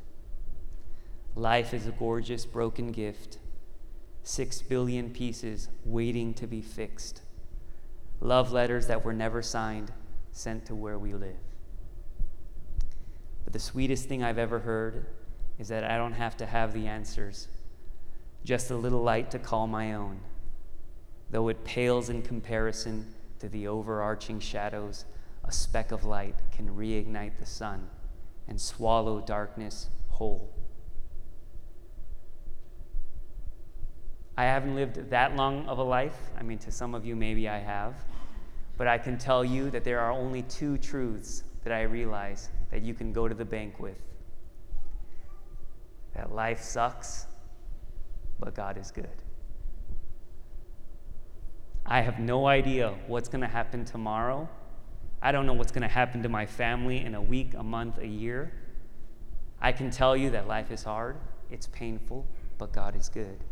Life 1.35 1.73
is 1.73 1.85
a 1.87 1.91
gorgeous, 1.91 2.45
broken 2.45 2.91
gift, 2.91 3.37
six 4.23 4.61
billion 4.61 5.11
pieces 5.11 5.69
waiting 5.85 6.33
to 6.35 6.47
be 6.47 6.61
fixed. 6.61 7.21
Love 8.21 8.51
letters 8.51 8.87
that 8.87 9.05
were 9.05 9.13
never 9.13 9.41
signed, 9.41 9.91
sent 10.31 10.65
to 10.65 10.75
where 10.75 10.99
we 10.99 11.13
live. 11.13 11.37
But 13.43 13.53
the 13.53 13.59
sweetest 13.59 14.07
thing 14.07 14.23
I've 14.23 14.37
ever 14.37 14.59
heard 14.59 15.05
is 15.57 15.67
that 15.69 15.83
I 15.83 15.97
don't 15.97 16.13
have 16.13 16.37
to 16.37 16.45
have 16.45 16.73
the 16.73 16.87
answers, 16.87 17.47
just 18.43 18.71
a 18.71 18.75
little 18.75 19.01
light 19.01 19.31
to 19.31 19.39
call 19.39 19.67
my 19.67 19.93
own, 19.93 20.19
though 21.29 21.47
it 21.49 21.63
pales 21.63 22.09
in 22.09 22.21
comparison 22.21 23.13
to 23.39 23.49
the 23.49 23.67
overarching 23.67 24.39
shadows. 24.39 25.05
A 25.43 25.51
speck 25.51 25.91
of 25.91 26.03
light 26.03 26.35
can 26.51 26.67
reignite 26.69 27.39
the 27.39 27.45
sun 27.45 27.89
and 28.47 28.59
swallow 28.59 29.21
darkness 29.21 29.89
whole. 30.09 30.53
I 34.37 34.43
haven't 34.43 34.75
lived 34.75 35.09
that 35.09 35.35
long 35.35 35.67
of 35.67 35.79
a 35.79 35.83
life. 35.83 36.17
I 36.37 36.43
mean, 36.43 36.59
to 36.59 36.71
some 36.71 36.95
of 36.95 37.05
you, 37.05 37.15
maybe 37.15 37.49
I 37.49 37.59
have. 37.59 37.95
But 38.77 38.87
I 38.87 38.97
can 38.97 39.17
tell 39.17 39.43
you 39.43 39.69
that 39.71 39.83
there 39.83 39.99
are 39.99 40.11
only 40.11 40.43
two 40.43 40.77
truths 40.77 41.43
that 41.63 41.73
I 41.73 41.81
realize 41.81 42.49
that 42.71 42.81
you 42.81 42.93
can 42.93 43.11
go 43.11 43.27
to 43.27 43.35
the 43.35 43.43
bank 43.43 43.79
with 43.79 44.01
that 46.15 46.33
life 46.33 46.61
sucks, 46.61 47.27
but 48.39 48.55
God 48.55 48.77
is 48.77 48.91
good. 48.91 49.07
I 51.85 52.01
have 52.01 52.19
no 52.19 52.45
idea 52.45 52.93
what's 53.07 53.29
going 53.29 53.41
to 53.41 53.47
happen 53.47 53.83
tomorrow. 53.83 54.47
I 55.21 55.31
don't 55.31 55.45
know 55.45 55.53
what's 55.53 55.71
going 55.71 55.81
to 55.81 55.87
happen 55.87 56.23
to 56.23 56.29
my 56.29 56.45
family 56.45 57.03
in 57.03 57.15
a 57.15 57.21
week, 57.21 57.53
a 57.57 57.63
month, 57.63 57.97
a 57.97 58.07
year. 58.07 58.53
I 59.59 59.71
can 59.71 59.91
tell 59.91 60.15
you 60.15 60.29
that 60.29 60.47
life 60.47 60.71
is 60.71 60.83
hard, 60.83 61.17
it's 61.49 61.67
painful, 61.67 62.25
but 62.57 62.71
God 62.71 62.95
is 62.95 63.09
good. 63.09 63.43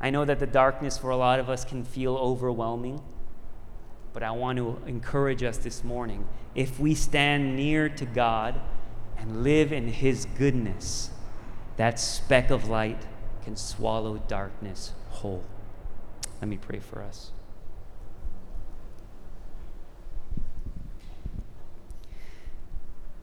I 0.00 0.10
know 0.10 0.24
that 0.24 0.38
the 0.38 0.46
darkness 0.46 0.98
for 0.98 1.10
a 1.10 1.16
lot 1.16 1.38
of 1.38 1.48
us 1.48 1.64
can 1.64 1.84
feel 1.84 2.16
overwhelming, 2.16 3.00
but 4.12 4.22
I 4.22 4.30
want 4.32 4.58
to 4.58 4.78
encourage 4.86 5.42
us 5.42 5.58
this 5.58 5.84
morning. 5.84 6.26
If 6.54 6.80
we 6.80 6.94
stand 6.94 7.54
near 7.54 7.88
to 7.88 8.04
God 8.04 8.60
and 9.16 9.44
live 9.44 9.72
in 9.72 9.88
His 9.88 10.26
goodness, 10.36 11.10
that 11.80 11.98
speck 11.98 12.50
of 12.50 12.68
light 12.68 13.06
can 13.42 13.56
swallow 13.56 14.18
darkness 14.28 14.92
whole. 15.08 15.42
Let 16.38 16.48
me 16.48 16.58
pray 16.58 16.78
for 16.78 17.02
us. 17.02 17.30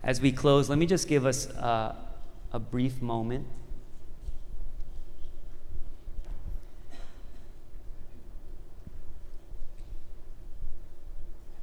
As 0.01 0.19
we 0.19 0.31
close, 0.31 0.69
let 0.69 0.79
me 0.79 0.87
just 0.87 1.07
give 1.07 1.23
us 1.23 1.45
a, 1.49 1.95
a 2.51 2.57
brief 2.57 2.99
moment 2.99 3.45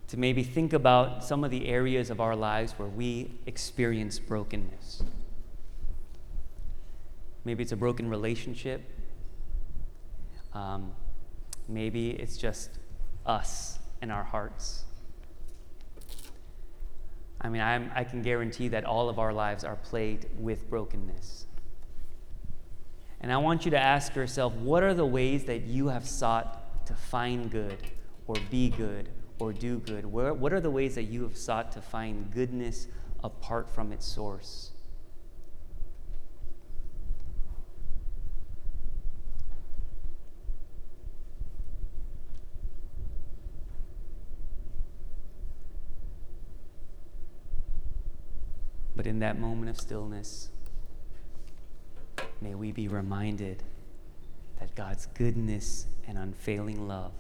to 0.06 0.16
maybe 0.16 0.44
think 0.44 0.72
about 0.72 1.24
some 1.24 1.42
of 1.42 1.50
the 1.50 1.66
areas 1.66 2.08
of 2.08 2.20
our 2.20 2.36
lives 2.36 2.74
where 2.76 2.86
we 2.86 3.32
experience 3.46 4.20
brokenness. 4.20 5.02
Maybe 7.44 7.62
it's 7.62 7.72
a 7.72 7.76
broken 7.76 8.08
relationship. 8.08 8.82
Um, 10.52 10.92
maybe 11.68 12.10
it's 12.10 12.36
just 12.36 12.70
us 13.26 13.78
and 14.00 14.10
our 14.10 14.24
hearts. 14.24 14.84
I 17.40 17.48
mean, 17.50 17.60
I'm, 17.60 17.90
I 17.94 18.04
can 18.04 18.22
guarantee 18.22 18.68
that 18.68 18.84
all 18.84 19.08
of 19.08 19.18
our 19.18 19.32
lives 19.32 19.64
are 19.64 19.76
plagued 19.76 20.26
with 20.38 20.68
brokenness. 20.70 21.46
And 23.20 23.32
I 23.32 23.36
want 23.36 23.64
you 23.64 23.70
to 23.72 23.78
ask 23.78 24.14
yourself 24.14 24.54
what 24.54 24.82
are 24.82 24.94
the 24.94 25.06
ways 25.06 25.44
that 25.44 25.62
you 25.62 25.88
have 25.88 26.06
sought 26.06 26.86
to 26.86 26.94
find 26.94 27.50
good 27.50 27.78
or 28.26 28.36
be 28.50 28.70
good 28.70 29.08
or 29.38 29.52
do 29.52 29.78
good? 29.78 30.04
Where, 30.06 30.32
what 30.32 30.52
are 30.52 30.60
the 30.60 30.70
ways 30.70 30.94
that 30.94 31.04
you 31.04 31.22
have 31.22 31.36
sought 31.36 31.72
to 31.72 31.82
find 31.82 32.30
goodness 32.30 32.86
apart 33.22 33.68
from 33.68 33.92
its 33.92 34.06
source? 34.06 34.70
That 49.24 49.38
moment 49.38 49.70
of 49.70 49.80
stillness, 49.80 50.50
may 52.42 52.54
we 52.54 52.72
be 52.72 52.88
reminded 52.88 53.62
that 54.60 54.74
God's 54.74 55.06
goodness 55.14 55.86
and 56.06 56.18
unfailing 56.18 56.86
love 56.86 57.12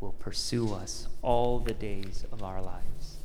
will 0.00 0.12
pursue 0.12 0.72
us 0.72 1.06
all 1.20 1.58
the 1.58 1.74
days 1.74 2.24
of 2.32 2.42
our 2.42 2.62
lives. 2.62 3.18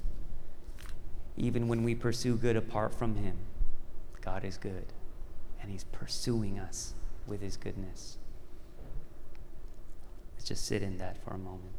Even 1.37 1.69
when 1.69 1.81
we 1.83 1.95
pursue 1.95 2.35
good 2.35 2.57
apart 2.57 2.93
from 2.93 3.15
Him, 3.15 3.37
God 4.19 4.43
is 4.43 4.57
good, 4.57 4.87
and 5.61 5.71
He's 5.71 5.85
pursuing 5.85 6.59
us 6.59 6.93
with 7.25 7.39
His 7.39 7.55
goodness. 7.55 8.17
Let's 10.33 10.49
just 10.49 10.65
sit 10.65 10.83
in 10.83 10.97
that 10.97 11.23
for 11.23 11.33
a 11.33 11.37
moment. 11.37 11.71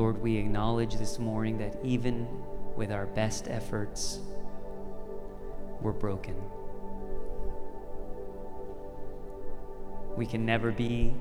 Lord, 0.00 0.22
we 0.22 0.38
acknowledge 0.38 0.96
this 0.96 1.18
morning 1.18 1.58
that 1.58 1.76
even 1.84 2.26
with 2.74 2.90
our 2.90 3.04
best 3.04 3.48
efforts, 3.48 4.20
we're 5.82 5.92
broken. 5.92 6.34
We 10.16 10.24
can 10.24 10.46
never 10.46 10.72
be 10.72 11.14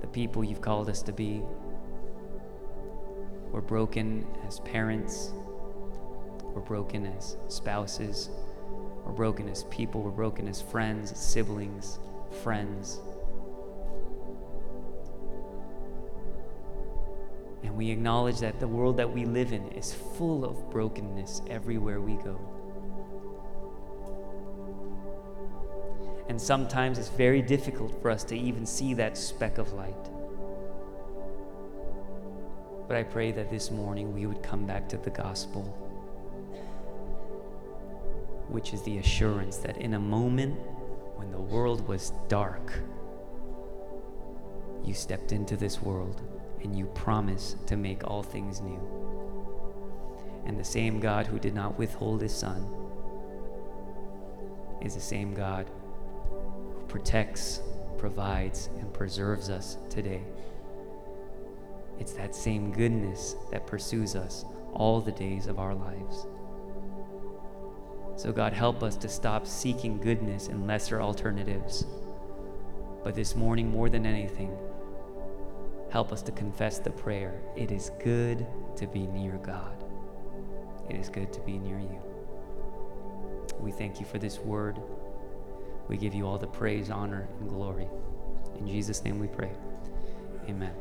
the 0.00 0.06
people 0.06 0.44
you've 0.44 0.60
called 0.60 0.88
us 0.88 1.02
to 1.02 1.12
be. 1.12 1.42
We're 3.50 3.60
broken 3.60 4.24
as 4.46 4.60
parents. 4.60 5.32
We're 6.44 6.60
broken 6.60 7.06
as 7.06 7.36
spouses. 7.48 8.30
We're 9.04 9.14
broken 9.14 9.48
as 9.48 9.64
people. 9.64 10.00
We're 10.00 10.12
broken 10.12 10.46
as 10.46 10.62
friends, 10.62 11.18
siblings, 11.18 11.98
friends. 12.44 13.00
We 17.82 17.90
acknowledge 17.90 18.38
that 18.38 18.60
the 18.60 18.68
world 18.68 18.96
that 18.96 19.12
we 19.12 19.24
live 19.24 19.52
in 19.52 19.66
is 19.72 19.92
full 19.92 20.44
of 20.44 20.70
brokenness 20.70 21.42
everywhere 21.50 22.00
we 22.00 22.14
go. 22.22 22.38
And 26.28 26.40
sometimes 26.40 26.96
it's 26.96 27.08
very 27.08 27.42
difficult 27.42 28.00
for 28.00 28.08
us 28.08 28.22
to 28.24 28.38
even 28.38 28.66
see 28.66 28.94
that 28.94 29.18
speck 29.18 29.58
of 29.58 29.72
light. 29.72 30.10
But 32.86 32.98
I 32.98 33.02
pray 33.02 33.32
that 33.32 33.50
this 33.50 33.72
morning 33.72 34.14
we 34.14 34.26
would 34.26 34.44
come 34.44 34.64
back 34.64 34.88
to 34.90 34.96
the 34.96 35.10
gospel, 35.10 35.62
which 38.46 38.72
is 38.72 38.82
the 38.84 38.98
assurance 38.98 39.56
that 39.56 39.76
in 39.78 39.94
a 39.94 39.98
moment 39.98 40.54
when 41.16 41.32
the 41.32 41.40
world 41.40 41.88
was 41.88 42.12
dark, 42.28 42.74
you 44.84 44.94
stepped 44.94 45.32
into 45.32 45.56
this 45.56 45.82
world 45.82 46.22
and 46.62 46.76
you 46.76 46.86
promise 46.86 47.56
to 47.66 47.76
make 47.76 48.04
all 48.04 48.22
things 48.22 48.60
new. 48.60 48.80
And 50.44 50.58
the 50.58 50.64
same 50.64 51.00
God 51.00 51.26
who 51.26 51.38
did 51.38 51.54
not 51.54 51.78
withhold 51.78 52.20
his 52.20 52.34
son 52.34 52.66
is 54.80 54.94
the 54.94 55.00
same 55.00 55.34
God 55.34 55.66
who 56.74 56.84
protects, 56.88 57.60
provides, 57.98 58.68
and 58.78 58.92
preserves 58.92 59.50
us 59.50 59.76
today. 59.88 60.22
It's 61.98 62.12
that 62.14 62.34
same 62.34 62.72
goodness 62.72 63.36
that 63.52 63.66
pursues 63.66 64.16
us 64.16 64.44
all 64.72 65.00
the 65.00 65.12
days 65.12 65.46
of 65.46 65.58
our 65.58 65.74
lives. 65.74 66.26
So, 68.16 68.32
God, 68.32 68.52
help 68.52 68.82
us 68.82 68.96
to 68.96 69.08
stop 69.08 69.46
seeking 69.46 69.98
goodness 69.98 70.48
in 70.48 70.66
lesser 70.66 71.00
alternatives. 71.00 71.86
But 73.04 73.14
this 73.14 73.34
morning, 73.34 73.70
more 73.70 73.88
than 73.88 74.06
anything, 74.06 74.56
help 75.92 76.10
us 76.10 76.22
to 76.22 76.32
confess 76.32 76.78
the 76.78 76.90
prayer 76.90 77.38
it 77.54 77.70
is 77.70 77.90
good 78.02 78.46
to 78.74 78.86
be 78.86 79.06
near 79.08 79.38
God. 79.44 79.84
It 80.88 80.96
is 80.96 81.10
good 81.10 81.30
to 81.34 81.40
be 81.40 81.58
near 81.58 81.78
you. 81.78 82.00
We 83.60 83.72
thank 83.72 84.00
you 84.00 84.06
for 84.06 84.18
this 84.18 84.38
word. 84.38 84.80
We 85.88 85.98
give 85.98 86.14
you 86.14 86.26
all 86.26 86.38
the 86.38 86.46
praise, 86.46 86.88
honor, 86.88 87.28
and 87.40 87.48
glory. 87.50 87.88
In 88.58 88.66
Jesus' 88.66 89.04
name 89.04 89.18
we 89.18 89.26
pray. 89.26 89.52
Amen. 90.48 90.72